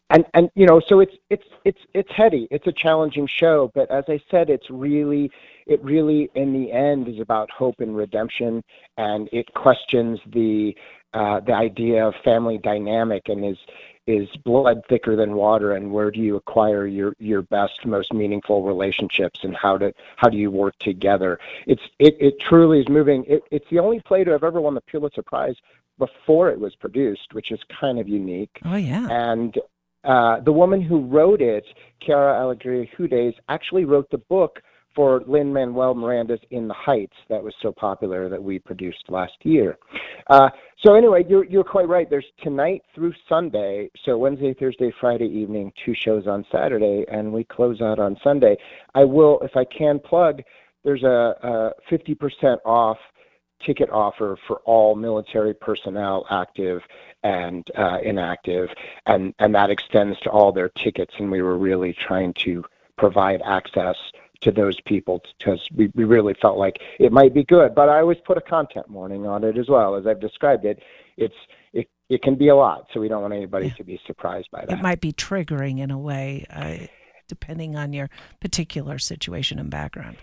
and 0.10 0.26
and 0.34 0.50
you 0.56 0.66
know, 0.66 0.82
so 0.88 1.02
it's 1.02 1.16
it's 1.30 1.44
it's 1.66 1.80
it's 1.94 2.10
heady. 2.16 2.48
It's 2.50 2.68
a 2.68 2.72
challenging 2.72 3.28
show, 3.28 3.72
but 3.76 3.92
as 3.92 4.06
I 4.08 4.20
said, 4.32 4.50
it's 4.50 4.70
really 4.70 5.30
it 5.66 5.84
really 5.84 6.30
in 6.36 6.54
the 6.54 6.72
end 6.72 7.08
is 7.08 7.20
about 7.20 7.50
hope 7.52 7.76
and 7.80 7.96
redemption, 7.96 8.64
and 8.98 9.28
it 9.34 9.54
questions 9.54 10.20
the 10.28 10.76
uh, 11.18 11.40
the 11.40 11.54
idea 11.54 12.08
of 12.08 12.14
family 12.24 12.60
dynamic 12.60 13.28
and 13.28 13.44
is 13.44 13.58
is 14.06 14.30
blood 14.46 14.82
thicker 14.88 15.16
than 15.16 15.34
water 15.34 15.74
and 15.74 15.92
where 15.92 16.12
do 16.12 16.20
you 16.20 16.36
acquire 16.36 16.86
your 16.86 17.14
your 17.18 17.42
best 17.42 17.86
most 17.86 18.14
meaningful 18.14 18.62
relationships 18.64 19.40
and 19.44 19.56
how 19.56 19.78
to 19.80 19.92
how 20.18 20.30
do 20.30 20.38
you 20.38 20.52
work 20.52 20.78
together? 20.80 21.40
It's 21.66 21.82
it, 21.98 22.16
it 22.20 22.36
truly 22.40 22.80
is 22.82 22.88
moving. 22.88 23.26
It, 23.28 23.42
it's 23.50 23.66
the 23.72 23.80
only 23.80 24.00
play 24.00 24.24
to 24.24 24.32
have 24.32 24.44
ever 24.44 24.62
won 24.62 24.76
the 24.76 24.82
pulitzer 24.82 25.24
prize 25.24 25.56
before 25.98 26.52
it 26.52 26.60
was 26.60 26.76
produced 26.76 27.34
which 27.34 27.52
is 27.52 27.60
kind 27.82 27.98
of 28.00 28.08
unique. 28.08 28.56
Oh 28.64 28.76
yeah. 28.76 29.08
And 29.10 29.58
uh, 30.04 30.40
the 30.42 30.54
woman 30.54 30.82
who 30.82 31.02
wrote 31.02 31.42
it, 31.42 31.66
Quiara 32.02 32.40
Alegría 32.40 32.88
Hudes, 32.96 33.34
actually 33.50 33.86
wrote 33.86 34.10
the 34.12 34.20
book 34.20 34.62
for 34.98 35.22
Lin 35.28 35.54
Manuel 35.54 35.94
Miranda's 35.94 36.40
In 36.50 36.68
the 36.68 36.74
Heights 36.74 37.14
that 37.30 37.42
was 37.42 37.54
so 37.62 37.72
popular 37.72 38.30
that 38.30 38.44
we 38.44 38.58
produced 38.58 39.04
last 39.10 39.36
year. 39.44 39.78
Uh, 40.28 40.50
so 40.84 40.96
anyway, 40.96 41.24
you're 41.30 41.46
you're 41.46 41.64
quite 41.64 41.88
right. 41.88 42.10
There's 42.10 42.26
tonight 42.44 42.82
through 42.96 43.14
Sunday, 43.30 43.92
so 44.04 44.18
Wednesday, 44.18 44.56
Thursday, 44.56 44.92
Friday 45.00 45.28
evening, 45.28 45.72
two 45.86 45.94
shows 45.94 46.26
on 46.26 46.44
Saturday, 46.52 47.06
and 47.12 47.32
we 47.32 47.44
close 47.44 47.80
out 47.80 48.00
on 48.00 48.18
Sunday. 48.24 48.58
I 48.96 49.04
will, 49.04 49.40
if 49.42 49.56
I 49.56 49.66
can, 49.66 50.00
plug. 50.00 50.42
There's 50.84 51.04
a, 51.04 51.36
a 51.44 51.72
50% 51.92 52.58
off 52.66 52.98
ticket 53.64 53.90
offer 53.92 54.36
for 54.48 54.58
all 54.66 54.96
military 54.96 55.54
personnel, 55.54 56.26
active 56.32 56.82
and 57.24 57.68
uh, 57.78 58.00
inactive, 58.04 58.70
and 59.06 59.32
and 59.38 59.54
that 59.54 59.70
extends 59.70 60.20
to 60.22 60.32
all 60.32 60.52
their 60.52 60.70
tickets. 60.70 61.14
And 61.20 61.32
we 61.32 61.44
were 61.44 61.58
really 61.58 61.94
trying 61.94 62.34
to 62.46 62.64
provide 62.98 63.42
access 63.46 63.96
to 64.42 64.52
those 64.52 64.80
people 64.86 65.22
because 65.38 65.60
we, 65.76 65.92
we 65.96 66.04
really 66.04 66.36
felt 66.42 66.58
like 66.58 66.78
it 67.00 67.12
might 67.12 67.34
be 67.34 67.44
good. 67.44 67.74
But 67.76 67.90
I 67.90 68.00
always 68.00 68.18
put 68.26 68.38
a 68.38 68.42
content 68.42 68.90
warning 68.90 69.26
on 69.26 69.44
it 69.44 69.58
as 69.58 69.68
well. 69.70 69.96
As 69.96 70.06
I've 70.06 70.20
described 70.20 70.66
it, 70.66 70.82
it's 71.18 71.36
it, 71.74 71.90
it 72.10 72.22
can 72.22 72.36
be 72.36 72.50
a 72.50 72.56
lot, 72.56 72.88
so 72.94 73.00
we 73.00 73.08
don't 73.08 73.22
want 73.22 73.34
anybody 73.34 73.68
yeah. 73.68 73.74
to 73.74 73.84
be 73.84 74.00
surprised 74.06 74.50
by 74.52 74.66
that. 74.66 74.80
It 74.80 74.82
might 74.82 75.02
be 75.02 75.14
triggering 75.14 75.80
in 75.80 75.92
a 75.92 75.98
way, 75.98 76.46
uh, 76.50 76.86
depending 77.28 77.76
on 77.76 77.94
your 77.94 78.10
particular 78.40 79.00
situation 79.00 79.60
and 79.60 79.70
background. 79.70 80.18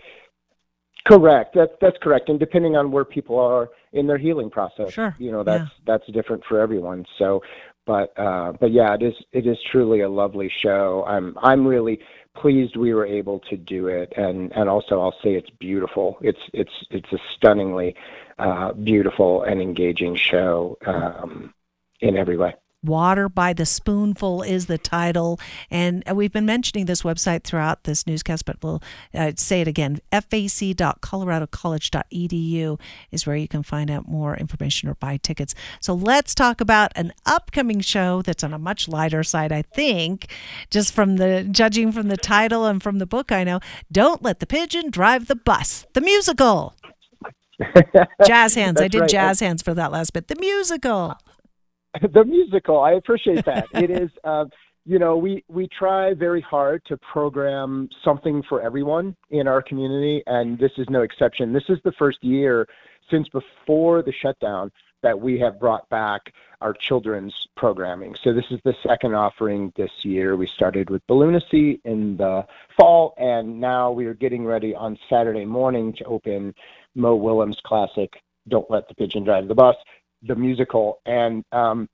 Correct. 1.05 1.53
That's 1.53 1.71
that's 1.81 1.97
correct. 2.01 2.29
And 2.29 2.39
depending 2.39 2.75
on 2.75 2.91
where 2.91 3.05
people 3.05 3.39
are 3.39 3.69
in 3.93 4.07
their 4.07 4.17
healing 4.17 4.49
process, 4.49 4.91
sure. 4.91 5.15
you 5.19 5.31
know, 5.31 5.43
that's 5.43 5.63
yeah. 5.63 5.83
that's 5.85 6.11
different 6.11 6.43
for 6.49 6.59
everyone. 6.59 7.05
So, 7.19 7.43
but 7.85 8.17
uh, 8.17 8.53
but 8.59 8.71
yeah, 8.71 8.95
it 8.95 9.03
is 9.03 9.13
it 9.31 9.45
is 9.45 9.57
truly 9.71 10.01
a 10.01 10.09
lovely 10.09 10.51
show. 10.63 11.05
I'm 11.07 11.37
I'm 11.43 11.67
really 11.67 11.99
pleased 12.35 12.75
we 12.75 12.93
were 12.93 13.05
able 13.05 13.39
to 13.49 13.57
do 13.57 13.87
it, 13.87 14.13
and 14.17 14.51
and 14.53 14.69
also 14.69 15.01
I'll 15.01 15.15
say 15.23 15.35
it's 15.35 15.49
beautiful. 15.49 16.17
It's 16.21 16.39
it's 16.53 16.71
it's 16.89 17.11
a 17.11 17.17
stunningly 17.35 17.95
uh, 18.37 18.73
beautiful 18.73 19.43
and 19.43 19.61
engaging 19.61 20.15
show 20.15 20.77
um, 20.85 21.53
in 22.01 22.17
every 22.17 22.37
way. 22.37 22.55
Water 22.85 23.27
by 23.29 23.53
the 23.53 23.65
Spoonful 23.65 24.43
is 24.43 24.67
the 24.67 24.77
title. 24.77 25.39
And 25.69 26.03
we've 26.13 26.31
been 26.31 26.45
mentioning 26.45 26.85
this 26.85 27.01
website 27.01 27.43
throughout 27.43 27.83
this 27.83 28.07
newscast, 28.07 28.45
but 28.45 28.55
we'll 28.61 28.81
uh, 29.13 29.33
say 29.35 29.59
it 29.61 29.67
again. 29.67 29.99
fac.coloradocollege.edu 30.11 32.79
is 33.11 33.27
where 33.27 33.35
you 33.35 33.47
can 33.47 33.63
find 33.63 33.89
out 33.91 34.07
more 34.07 34.37
information 34.37 34.87
or 34.89 34.95
buy 34.95 35.17
tickets. 35.17 35.55
So 35.79 35.93
let's 35.93 36.35
talk 36.35 36.61
about 36.61 36.91
an 36.95 37.13
upcoming 37.25 37.81
show 37.81 38.21
that's 38.21 38.43
on 38.43 38.53
a 38.53 38.59
much 38.59 38.87
lighter 38.87 39.23
side, 39.23 39.51
I 39.51 39.63
think, 39.63 40.31
just 40.69 40.93
from 40.93 41.17
the 41.17 41.47
judging 41.49 41.91
from 41.91 42.07
the 42.07 42.17
title 42.17 42.65
and 42.65 42.81
from 42.81 42.99
the 42.99 43.05
book 43.05 43.31
I 43.31 43.43
know. 43.43 43.59
Don't 43.91 44.23
Let 44.23 44.39
the 44.39 44.47
Pigeon 44.47 44.89
Drive 44.89 45.27
the 45.27 45.35
Bus, 45.35 45.85
the 45.93 46.01
musical. 46.01 46.73
jazz 48.25 48.55
hands. 48.55 48.81
I 48.81 48.87
did 48.87 49.01
right. 49.01 49.09
jazz 49.09 49.39
hands 49.39 49.61
for 49.61 49.73
that 49.73 49.91
last 49.91 50.13
bit. 50.13 50.27
The 50.27 50.35
musical. 50.35 51.17
the 52.13 52.23
musical. 52.23 52.79
I 52.81 52.93
appreciate 52.93 53.45
that. 53.45 53.67
it 53.73 53.89
is, 53.89 54.09
uh, 54.23 54.45
you 54.85 54.99
know, 54.99 55.17
we 55.17 55.43
we 55.47 55.67
try 55.67 56.13
very 56.13 56.41
hard 56.41 56.83
to 56.85 56.97
program 56.97 57.89
something 58.03 58.43
for 58.43 58.61
everyone 58.61 59.15
in 59.29 59.47
our 59.47 59.61
community, 59.61 60.23
and 60.27 60.59
this 60.59 60.71
is 60.77 60.87
no 60.89 61.01
exception. 61.01 61.53
This 61.53 61.69
is 61.69 61.79
the 61.83 61.91
first 61.93 62.23
year 62.23 62.67
since 63.09 63.27
before 63.29 64.01
the 64.01 64.11
shutdown 64.11 64.71
that 65.03 65.19
we 65.19 65.39
have 65.39 65.59
brought 65.59 65.87
back 65.89 66.33
our 66.61 66.73
children's 66.73 67.33
programming. 67.55 68.15
So 68.23 68.33
this 68.33 68.45
is 68.49 68.59
the 68.63 68.73
second 68.87 69.13
offering 69.13 69.71
this 69.75 69.91
year. 70.03 70.35
We 70.35 70.47
started 70.47 70.89
with 70.89 71.05
Balloonacy 71.07 71.79
in 71.85 72.17
the 72.17 72.45
fall, 72.75 73.13
and 73.17 73.59
now 73.59 73.91
we 73.91 74.07
are 74.07 74.15
getting 74.15 74.45
ready 74.45 74.73
on 74.73 74.97
Saturday 75.09 75.45
morning 75.45 75.93
to 75.93 76.05
open 76.05 76.55
Mo 76.95 77.15
Willems' 77.15 77.59
classic 77.63 78.13
"Don't 78.47 78.69
Let 78.69 78.87
the 78.87 78.95
Pigeon 78.95 79.23
Drive 79.23 79.47
the 79.47 79.55
Bus." 79.55 79.75
The 80.27 80.35
musical, 80.35 80.99
and 81.05 81.43
um, 81.51 81.89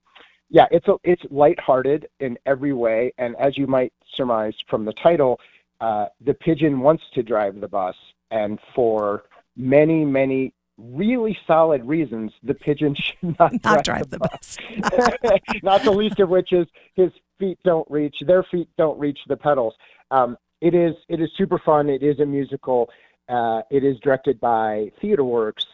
yeah, 0.49 0.65
it's 0.71 0.87
a, 0.87 0.95
it's 1.03 1.21
lighthearted 1.29 2.07
in 2.19 2.37
every 2.45 2.73
way, 2.73 3.13
and 3.17 3.35
as 3.37 3.57
you 3.57 3.67
might 3.67 3.93
surmise 4.15 4.53
from 4.69 4.85
the 4.85 4.93
title, 4.93 5.39
uh, 5.79 6.07
the 6.23 6.33
pigeon 6.33 6.79
wants 6.79 7.03
to 7.13 7.23
drive 7.23 7.59
the 7.59 7.67
bus, 7.67 7.95
and 8.31 8.59
for 8.75 9.23
many 9.55 10.05
many 10.05 10.53
really 10.77 11.37
solid 11.45 11.85
reasons, 11.85 12.31
the 12.43 12.53
pigeon 12.53 12.95
should 12.99 13.39
not, 13.39 13.53
not 13.63 13.83
drive, 13.83 13.83
drive, 13.83 14.09
the, 14.09 14.17
the 14.17 14.19
bus. 14.19 14.57
bus. 15.21 15.39
not 15.63 15.83
the 15.83 15.91
least 15.91 16.19
of 16.19 16.29
which 16.29 16.51
is 16.51 16.67
his 16.95 17.11
feet 17.39 17.59
don't 17.63 17.89
reach, 17.89 18.15
their 18.25 18.43
feet 18.43 18.69
don't 18.77 18.99
reach 18.99 19.19
the 19.27 19.37
pedals. 19.37 19.73
Um, 20.09 20.37
it 20.61 20.75
is 20.75 20.95
it 21.09 21.19
is 21.19 21.29
super 21.37 21.57
fun. 21.57 21.89
It 21.89 22.03
is 22.03 22.19
a 22.19 22.25
musical. 22.25 22.89
Uh, 23.27 23.61
it 23.71 23.83
is 23.83 23.97
directed 23.99 24.39
by 24.39 24.91
TheatreWorks' 25.01 25.65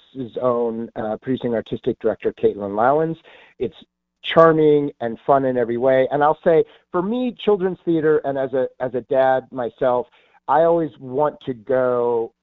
own 0.41 0.89
uh, 0.96 1.17
producing 1.22 1.54
artistic 1.54 2.00
director, 2.00 2.34
Caitlin 2.34 2.76
Lowans. 2.76 3.17
It's 3.60 3.76
charming 4.24 4.91
and 5.00 5.17
fun 5.26 5.46
in 5.46 5.58
every 5.58 5.78
way. 5.78 6.08
And 6.12 6.24
I'll 6.24 6.39
say, 6.43 6.63
for 6.91 7.02
me, 7.02 7.36
children's 7.38 7.80
theater, 7.86 8.20
and 8.26 8.38
as 8.38 8.54
a 8.54 8.67
as 8.80 8.93
a 8.93 9.02
dad 9.02 9.48
myself, 9.52 10.08
I 10.48 10.63
always 10.63 10.91
want 11.00 11.39
to 11.46 11.54
go 11.54 12.34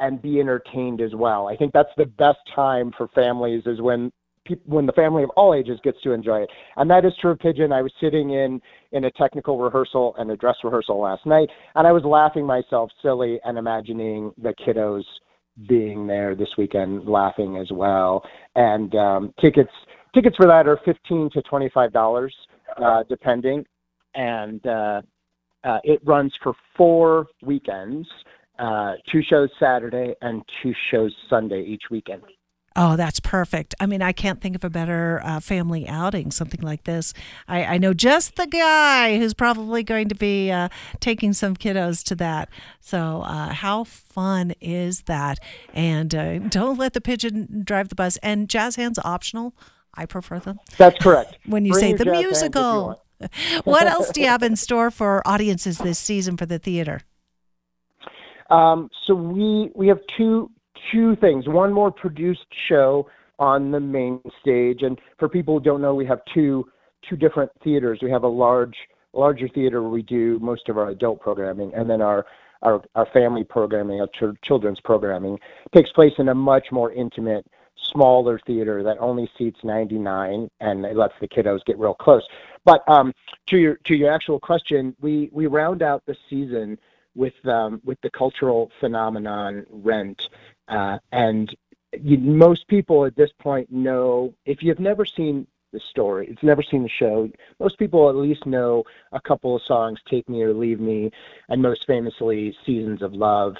and 0.00 0.20
be 0.20 0.40
entertained 0.40 1.00
as 1.00 1.14
well. 1.14 1.48
I 1.48 1.56
think 1.56 1.72
that's 1.72 1.94
the 1.96 2.06
best 2.06 2.40
time 2.54 2.92
for 2.96 3.08
families 3.08 3.62
is 3.66 3.80
when 3.80 4.10
people, 4.44 4.74
when 4.74 4.86
the 4.86 4.92
family 4.92 5.22
of 5.22 5.30
all 5.30 5.54
ages 5.54 5.78
gets 5.82 6.00
to 6.02 6.12
enjoy 6.12 6.42
it. 6.42 6.50
And 6.76 6.90
that 6.90 7.04
is 7.04 7.12
true 7.20 7.30
of 7.30 7.38
Pigeon. 7.38 7.72
I 7.72 7.82
was 7.82 7.92
sitting 8.00 8.30
in 8.30 8.60
in 8.92 9.04
a 9.04 9.10
technical 9.10 9.58
rehearsal 9.58 10.14
and 10.18 10.30
a 10.30 10.36
dress 10.36 10.56
rehearsal 10.64 11.00
last 11.00 11.26
night, 11.26 11.50
and 11.74 11.86
I 11.86 11.92
was 11.92 12.04
laughing 12.04 12.46
myself 12.46 12.90
silly 13.02 13.40
and 13.44 13.58
imagining 13.58 14.32
the 14.38 14.54
kiddos 14.54 15.04
being 15.68 16.06
there 16.06 16.34
this 16.34 16.48
weekend, 16.58 17.06
laughing 17.06 17.56
as 17.56 17.70
well. 17.70 18.22
And 18.56 18.94
um, 18.94 19.34
tickets 19.40 19.70
tickets 20.14 20.36
for 20.36 20.46
that 20.46 20.66
are 20.66 20.78
fifteen 20.84 21.30
to 21.32 21.42
twenty 21.42 21.70
five 21.72 21.92
dollars, 21.92 22.34
uh, 22.82 23.02
depending, 23.08 23.64
and 24.14 24.64
uh, 24.66 25.02
uh, 25.64 25.78
it 25.84 26.00
runs 26.04 26.32
for 26.42 26.54
four 26.76 27.26
weekends. 27.42 28.06
Uh, 28.58 28.92
two 29.10 29.20
shows 29.28 29.48
Saturday 29.58 30.14
and 30.22 30.42
two 30.62 30.72
shows 30.90 31.12
Sunday 31.28 31.62
each 31.62 31.82
weekend. 31.90 32.22
Oh, 32.76 32.96
that's 32.96 33.20
perfect. 33.20 33.74
I 33.78 33.86
mean, 33.86 34.02
I 34.02 34.10
can't 34.10 34.40
think 34.40 34.56
of 34.56 34.64
a 34.64 34.70
better 34.70 35.20
uh, 35.24 35.38
family 35.38 35.86
outing, 35.86 36.32
something 36.32 36.60
like 36.60 36.84
this. 36.84 37.14
I, 37.46 37.64
I, 37.64 37.78
know 37.78 37.94
just 37.94 38.34
the 38.34 38.48
guy 38.48 39.16
who's 39.16 39.32
probably 39.32 39.84
going 39.84 40.08
to 40.08 40.16
be 40.16 40.50
uh, 40.50 40.70
taking 40.98 41.32
some 41.34 41.54
kiddos 41.54 42.02
to 42.04 42.16
that. 42.16 42.48
So, 42.80 43.22
uh, 43.22 43.50
how 43.50 43.84
fun 43.84 44.54
is 44.60 45.02
that? 45.02 45.38
And 45.72 46.14
uh, 46.16 46.38
don't 46.38 46.76
let 46.76 46.94
the 46.94 47.00
pigeon 47.00 47.62
drive 47.64 47.90
the 47.90 47.94
bus. 47.94 48.16
And 48.24 48.48
jazz 48.48 48.74
hands 48.74 48.98
optional. 49.04 49.54
I 49.94 50.06
prefer 50.06 50.40
them. 50.40 50.58
That's 50.76 50.98
correct. 50.98 51.38
when 51.46 51.64
you 51.64 51.72
Bring 51.74 51.96
say 51.96 52.04
the 52.04 52.10
musical. 52.10 53.00
what 53.64 53.86
else 53.86 54.10
do 54.10 54.20
you 54.20 54.26
have 54.26 54.42
in 54.42 54.56
store 54.56 54.90
for 54.90 55.22
audiences 55.26 55.78
this 55.78 56.00
season 56.00 56.36
for 56.36 56.46
the 56.46 56.58
theater? 56.58 57.02
Um, 58.50 58.90
so 59.06 59.14
we 59.14 59.70
we 59.74 59.88
have 59.88 60.00
two 60.16 60.50
two 60.92 61.16
things. 61.16 61.48
One 61.48 61.72
more 61.72 61.90
produced 61.90 62.46
show 62.68 63.08
on 63.38 63.70
the 63.70 63.80
main 63.80 64.20
stage, 64.40 64.82
and 64.82 64.98
for 65.18 65.28
people 65.28 65.54
who 65.58 65.64
don't 65.64 65.80
know, 65.80 65.94
we 65.94 66.06
have 66.06 66.20
two 66.32 66.68
two 67.08 67.16
different 67.16 67.50
theaters. 67.62 67.98
We 68.02 68.10
have 68.10 68.22
a 68.22 68.28
large 68.28 68.76
larger 69.12 69.48
theater 69.48 69.82
where 69.82 69.90
we 69.90 70.02
do 70.02 70.38
most 70.40 70.68
of 70.68 70.78
our 70.78 70.88
adult 70.88 71.20
programming, 71.20 71.72
and 71.74 71.88
then 71.88 72.00
our 72.00 72.26
our, 72.62 72.82
our 72.94 73.06
family 73.06 73.44
programming, 73.44 74.00
our 74.00 74.08
ch- 74.08 74.40
children's 74.42 74.80
programming 74.80 75.38
takes 75.74 75.92
place 75.92 76.14
in 76.18 76.28
a 76.28 76.34
much 76.34 76.72
more 76.72 76.90
intimate, 76.92 77.46
smaller 77.76 78.40
theater 78.46 78.82
that 78.82 78.96
only 78.98 79.30
seats 79.36 79.60
99, 79.62 80.48
and 80.60 80.84
it 80.86 80.96
lets 80.96 81.14
the 81.20 81.28
kiddos 81.28 81.64
get 81.64 81.78
real 81.78 81.94
close. 81.94 82.26
But 82.64 82.82
um, 82.88 83.12
to 83.48 83.58
your 83.58 83.76
to 83.84 83.94
your 83.94 84.12
actual 84.12 84.40
question, 84.40 84.96
we 85.00 85.28
we 85.32 85.46
round 85.46 85.82
out 85.82 86.02
the 86.06 86.16
season 86.30 86.78
with 87.14 87.34
um, 87.46 87.80
with 87.84 88.00
the 88.00 88.10
cultural 88.10 88.70
phenomenon 88.80 89.66
Rent, 89.70 90.28
uh, 90.68 90.98
and 91.12 91.54
you, 92.00 92.18
most 92.18 92.66
people 92.68 93.04
at 93.04 93.16
this 93.16 93.30
point 93.40 93.70
know 93.70 94.34
if 94.44 94.58
you've 94.62 94.80
never 94.80 95.04
seen 95.04 95.46
the 95.72 95.80
story, 95.90 96.28
it's 96.30 96.42
never 96.42 96.62
seen 96.62 96.82
the 96.82 96.88
show. 96.88 97.28
Most 97.58 97.78
people 97.78 98.08
at 98.08 98.14
least 98.14 98.46
know 98.46 98.84
a 99.12 99.20
couple 99.20 99.56
of 99.56 99.62
songs, 99.66 99.98
"Take 100.08 100.28
Me 100.28 100.42
or 100.42 100.54
Leave 100.54 100.80
Me," 100.80 101.10
and 101.48 101.60
most 101.60 101.86
famously, 101.86 102.54
"Seasons 102.64 103.02
of 103.02 103.12
Love." 103.12 103.54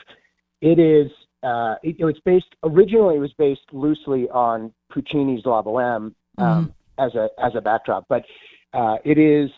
It 0.60 0.78
is. 0.78 1.10
Uh, 1.42 1.74
it, 1.82 1.96
it's 1.98 2.20
based 2.20 2.54
originally. 2.62 3.16
It 3.16 3.20
was 3.20 3.34
based 3.34 3.72
loosely 3.72 4.30
on 4.30 4.72
Puccini's 4.90 5.44
La 5.44 5.60
Boheme 5.62 6.14
um, 6.38 6.66
mm-hmm. 6.66 6.70
as 6.98 7.14
a 7.14 7.28
as 7.44 7.54
a 7.54 7.60
backdrop, 7.60 8.06
but 8.08 8.24
uh, 8.72 8.96
it 9.04 9.18
is 9.18 9.50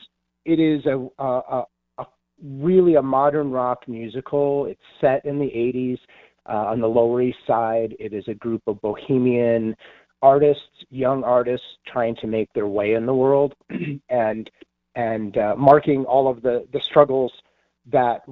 it 0.44 0.59
is 0.59 0.85
a, 0.87 1.06
a, 1.18 1.64
really 2.42 2.94
a 2.96 3.02
modern 3.02 3.50
rock 3.50 3.87
musical. 3.88 4.66
It's 4.66 4.80
set 5.00 5.24
in 5.24 5.38
the 5.38 5.46
80s 5.46 5.98
uh, 6.48 6.66
on 6.66 6.80
the 6.80 6.88
Lower 6.88 7.22
East 7.22 7.38
Side. 7.46 7.94
It 7.98 8.12
is 8.12 8.24
a 8.28 8.35
group 8.35 8.62
of 8.66 8.80
bohemian 8.80 9.76
artists, 10.22 10.85
young 10.90 11.24
artists 11.24 11.66
trying 11.87 12.16
to 12.16 12.26
make 12.26 12.52
their 12.52 12.66
way 12.66 12.94
in 12.94 13.06
the 13.06 13.14
world, 13.14 13.54
and 14.09 14.50
and 14.94 15.37
uh, 15.37 15.54
marking 15.56 16.04
all 16.04 16.28
of 16.28 16.42
the 16.42 16.66
the 16.72 16.80
struggles 16.80 17.32
that 17.90 18.22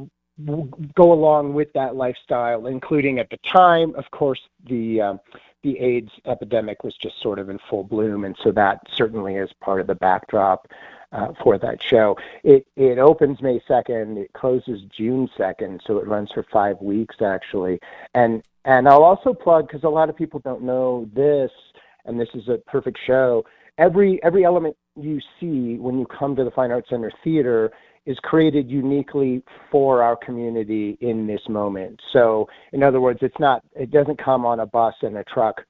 go 0.96 1.12
along 1.12 1.55
with 1.55 1.72
that 1.74 1.94
lifestyle, 1.94 2.66
including 2.66 3.18
at 3.18 3.31
the 3.31 3.38
time, 3.53 3.94
of 3.94 4.05
course, 4.11 4.40
the 4.68 5.00
uh, 5.00 5.14
the 5.62 5.79
AIDS 5.79 6.11
epidemic 6.27 6.85
was 6.85 6.94
just 6.96 7.20
sort 7.22 7.38
of 7.38 7.48
in 7.48 7.59
full 7.70 7.85
bloom, 7.85 8.24
and 8.24 8.37
so 8.42 8.50
that 8.53 8.81
certainly 8.94 9.37
is 9.37 9.50
part 9.61 9.81
of 9.81 9.87
the 9.87 9.94
backdrop 9.94 10.66
uh, 11.14 11.33
for 11.42 11.57
that 11.59 11.83
show. 11.83 12.16
It 12.42 12.66
it 12.77 12.98
opens 12.98 13.40
May 13.40 13.62
second. 13.66 14.18
It 14.18 14.33
closes 14.33 14.83
June 14.96 15.31
second, 15.37 15.81
so 15.87 15.98
it 15.98 16.07
runs 16.07 16.33
for 16.33 16.44
five 16.53 16.81
weeks 16.81 17.16
actually. 17.22 17.79
And 18.14 18.42
and 18.64 18.88
I'll 18.88 19.05
also 19.05 19.33
plug 19.33 19.68
because 19.68 19.85
a 19.85 19.88
lot 19.88 20.11
of 20.11 20.16
people 20.16 20.40
don't 20.40 20.62
know 20.62 21.09
this, 21.14 21.50
and 22.05 22.20
this 22.20 22.31
is 22.35 22.48
a 22.48 22.59
perfect 22.66 22.98
show. 23.07 23.44
Every 23.79 24.22
every 24.22 24.44
element 24.44 24.77
you 24.96 25.20
see 25.40 25.77
when 25.79 25.98
you 25.98 26.07
come 26.07 26.37
to 26.37 26.44
the 26.44 26.50
Fine 26.50 26.72
Arts 26.72 26.90
Center 26.90 27.12
Theater 27.22 27.70
is 28.07 28.18
created 28.18 28.70
uniquely 28.70 29.42
for 29.70 30.03
our 30.03 30.14
community 30.16 30.98
in 31.00 31.27
this 31.27 31.48
moment. 31.48 32.03
So, 32.12 32.48
in 32.72 32.83
other 32.83 33.00
words, 33.00 33.20
it's 33.22 33.38
not 33.38 33.62
it 33.74 33.90
doesn't 33.90 34.18
come 34.18 34.44
on 34.44 34.61
a 34.61 34.66
bus 34.66 34.94
and 35.03 35.16
a 35.16 35.24
truck 35.24 35.64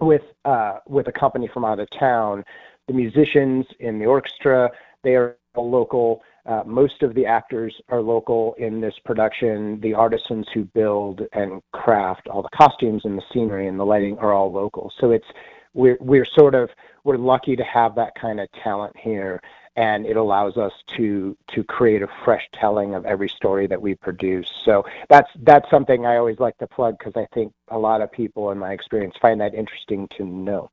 with 0.00 0.22
uh, 0.44 0.78
with 0.86 1.08
a 1.08 1.12
company 1.12 1.48
from 1.52 1.64
out 1.64 1.80
of 1.80 1.88
town 1.90 2.44
the 2.86 2.94
musicians 2.94 3.66
in 3.80 3.98
the 3.98 4.06
orchestra, 4.06 4.70
they 5.02 5.14
are 5.14 5.36
local. 5.56 6.22
Uh, 6.46 6.62
most 6.66 7.02
of 7.02 7.14
the 7.14 7.24
actors 7.24 7.74
are 7.88 8.02
local 8.02 8.54
in 8.58 8.80
this 8.80 8.94
production. 9.04 9.80
The 9.80 9.94
artisans 9.94 10.46
who 10.52 10.64
build 10.64 11.22
and 11.32 11.62
craft 11.72 12.28
all 12.28 12.42
the 12.42 12.50
costumes 12.54 13.02
and 13.04 13.16
the 13.16 13.22
scenery 13.32 13.68
and 13.68 13.78
the 13.78 13.84
lighting 13.84 14.18
are 14.18 14.32
all 14.32 14.52
local. 14.52 14.92
So 15.00 15.10
it's 15.10 15.26
we're 15.72 15.98
we're 16.00 16.26
sort 16.26 16.54
of 16.54 16.70
we're 17.04 17.16
lucky 17.16 17.56
to 17.56 17.64
have 17.64 17.94
that 17.96 18.14
kind 18.14 18.40
of 18.40 18.48
talent 18.62 18.96
here, 18.96 19.40
and 19.76 20.06
it 20.06 20.16
allows 20.16 20.56
us 20.56 20.72
to 20.96 21.36
to 21.54 21.64
create 21.64 22.02
a 22.02 22.08
fresh 22.24 22.46
telling 22.52 22.94
of 22.94 23.06
every 23.06 23.28
story 23.28 23.66
that 23.66 23.80
we 23.80 23.94
produce. 23.94 24.50
So 24.64 24.84
that's 25.08 25.30
that's 25.42 25.68
something 25.70 26.06
I 26.06 26.16
always 26.16 26.38
like 26.38 26.58
to 26.58 26.66
plug 26.66 26.98
because 26.98 27.14
I 27.16 27.26
think 27.34 27.52
a 27.68 27.78
lot 27.78 28.02
of 28.02 28.12
people 28.12 28.50
in 28.50 28.58
my 28.58 28.72
experience 28.72 29.14
find 29.20 29.40
that 29.40 29.54
interesting 29.54 30.08
to 30.16 30.24
know. 30.24 30.70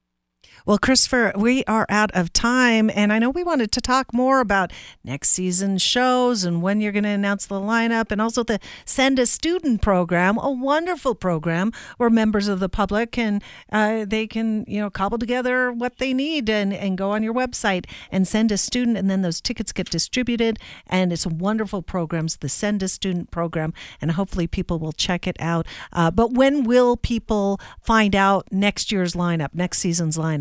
Well, 0.63 0.77
Christopher, 0.77 1.33
we 1.35 1.63
are 1.63 1.87
out 1.89 2.11
of 2.13 2.31
time, 2.33 2.91
and 2.93 3.11
I 3.11 3.17
know 3.17 3.31
we 3.31 3.43
wanted 3.43 3.71
to 3.71 3.81
talk 3.81 4.13
more 4.13 4.39
about 4.39 4.71
next 5.03 5.29
season's 5.29 5.81
shows 5.81 6.43
and 6.43 6.61
when 6.61 6.79
you're 6.79 6.91
going 6.91 7.03
to 7.03 7.09
announce 7.09 7.47
the 7.47 7.59
lineup, 7.59 8.11
and 8.11 8.21
also 8.21 8.43
the 8.43 8.59
Send 8.85 9.17
a 9.17 9.25
Student 9.25 9.81
program, 9.81 10.37
a 10.37 10.51
wonderful 10.51 11.15
program 11.15 11.71
where 11.97 12.11
members 12.11 12.47
of 12.47 12.59
the 12.59 12.69
public 12.69 13.11
can 13.11 13.41
uh, 13.71 14.05
they 14.05 14.27
can 14.27 14.63
you 14.67 14.79
know 14.79 14.91
cobble 14.91 15.17
together 15.17 15.71
what 15.71 15.97
they 15.97 16.13
need 16.13 16.47
and 16.47 16.73
and 16.73 16.95
go 16.95 17.11
on 17.11 17.23
your 17.23 17.33
website 17.33 17.85
and 18.11 18.27
send 18.27 18.51
a 18.51 18.57
student, 18.57 18.97
and 18.97 19.09
then 19.09 19.23
those 19.23 19.41
tickets 19.41 19.71
get 19.71 19.89
distributed, 19.89 20.59
and 20.85 21.11
it's 21.11 21.25
a 21.25 21.29
wonderful 21.29 21.81
programs, 21.81 22.37
the 22.37 22.49
Send 22.49 22.83
a 22.83 22.87
Student 22.87 23.31
program, 23.31 23.73
and 23.99 24.11
hopefully 24.11 24.45
people 24.45 24.77
will 24.77 24.93
check 24.93 25.25
it 25.25 25.37
out. 25.39 25.65
Uh, 25.91 26.11
but 26.11 26.33
when 26.33 26.63
will 26.63 26.97
people 26.97 27.59
find 27.81 28.15
out 28.15 28.47
next 28.51 28.91
year's 28.91 29.13
lineup, 29.13 29.49
next 29.53 29.79
season's 29.79 30.17
lineup? 30.17 30.40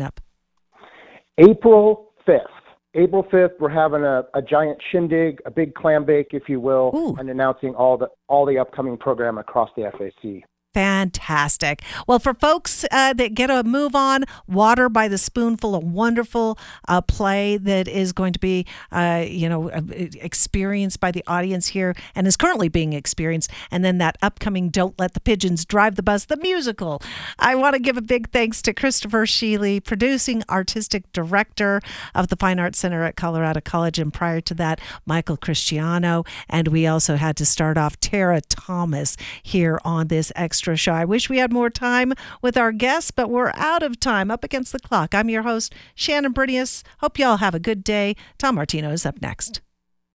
April 1.41 2.11
5th. 2.27 2.45
April 2.93 3.23
5th, 3.23 3.51
we're 3.59 3.69
having 3.69 4.03
a, 4.03 4.23
a 4.33 4.41
giant 4.41 4.77
shindig, 4.91 5.39
a 5.45 5.51
big 5.51 5.73
clam 5.73 6.05
bake, 6.05 6.27
if 6.31 6.43
you 6.47 6.59
will, 6.59 6.91
Ooh. 6.93 7.15
and 7.17 7.29
announcing 7.29 7.73
all 7.73 7.97
the 7.97 8.07
all 8.27 8.45
the 8.45 8.59
upcoming 8.59 8.97
program 8.97 9.37
across 9.37 9.69
the 9.75 9.89
FAC. 9.97 10.43
Fantastic. 10.73 11.81
Well, 12.07 12.19
for 12.19 12.33
folks 12.33 12.85
uh, 12.91 13.11
that 13.13 13.33
get 13.33 13.49
a 13.49 13.61
move 13.63 13.93
on, 13.93 14.23
Water 14.47 14.87
by 14.87 15.09
the 15.09 15.17
Spoonful, 15.17 15.75
a 15.75 15.79
wonderful 15.79 16.57
uh, 16.87 17.01
play 17.01 17.57
that 17.57 17.89
is 17.89 18.13
going 18.13 18.31
to 18.31 18.39
be, 18.39 18.65
uh, 18.89 19.25
you 19.27 19.49
know, 19.49 19.69
uh, 19.69 19.81
experienced 19.89 21.01
by 21.01 21.11
the 21.11 21.23
audience 21.27 21.67
here 21.67 21.93
and 22.15 22.25
is 22.25 22.37
currently 22.37 22.69
being 22.69 22.93
experienced. 22.93 23.51
And 23.69 23.83
then 23.83 23.97
that 23.97 24.17
upcoming 24.21 24.69
Don't 24.69 24.97
Let 24.97 25.13
the 25.13 25.19
Pigeons 25.19 25.65
Drive 25.65 25.95
the 25.95 26.03
Bus, 26.03 26.23
the 26.23 26.37
musical. 26.37 27.01
I 27.37 27.55
want 27.55 27.73
to 27.73 27.79
give 27.79 27.97
a 27.97 28.01
big 28.01 28.29
thanks 28.29 28.61
to 28.61 28.73
Christopher 28.73 29.25
Sheely, 29.25 29.83
producing 29.83 30.41
artistic 30.49 31.11
director 31.11 31.81
of 32.15 32.29
the 32.29 32.37
Fine 32.37 32.59
Arts 32.59 32.79
Center 32.79 33.03
at 33.03 33.17
Colorado 33.17 33.59
College. 33.59 33.99
And 33.99 34.13
prior 34.13 34.39
to 34.39 34.53
that, 34.53 34.79
Michael 35.05 35.37
Cristiano. 35.37 36.23
And 36.47 36.69
we 36.69 36.87
also 36.87 37.17
had 37.17 37.35
to 37.37 37.45
start 37.45 37.77
off 37.77 37.99
Tara 37.99 38.39
Thomas 38.39 39.17
here 39.43 39.77
on 39.83 40.07
this 40.07 40.31
extra 40.37 40.60
extra. 40.69 40.93
I 40.93 41.05
wish 41.05 41.29
we 41.29 41.37
had 41.37 41.51
more 41.51 41.69
time 41.69 42.13
with 42.41 42.57
our 42.57 42.71
guests, 42.71 43.11
but 43.11 43.29
we're 43.29 43.51
out 43.55 43.83
of 43.83 43.99
time, 43.99 44.29
up 44.29 44.43
against 44.43 44.71
the 44.71 44.79
clock. 44.79 45.15
I'm 45.15 45.29
your 45.29 45.43
host, 45.43 45.73
Shannon 45.95 46.33
Brinias. 46.33 46.83
Hope 46.99 47.17
y'all 47.17 47.37
have 47.37 47.55
a 47.55 47.59
good 47.59 47.83
day. 47.83 48.15
Tom 48.37 48.55
Martino 48.55 48.91
is 48.91 49.05
up 49.05 49.21
next. 49.21 49.61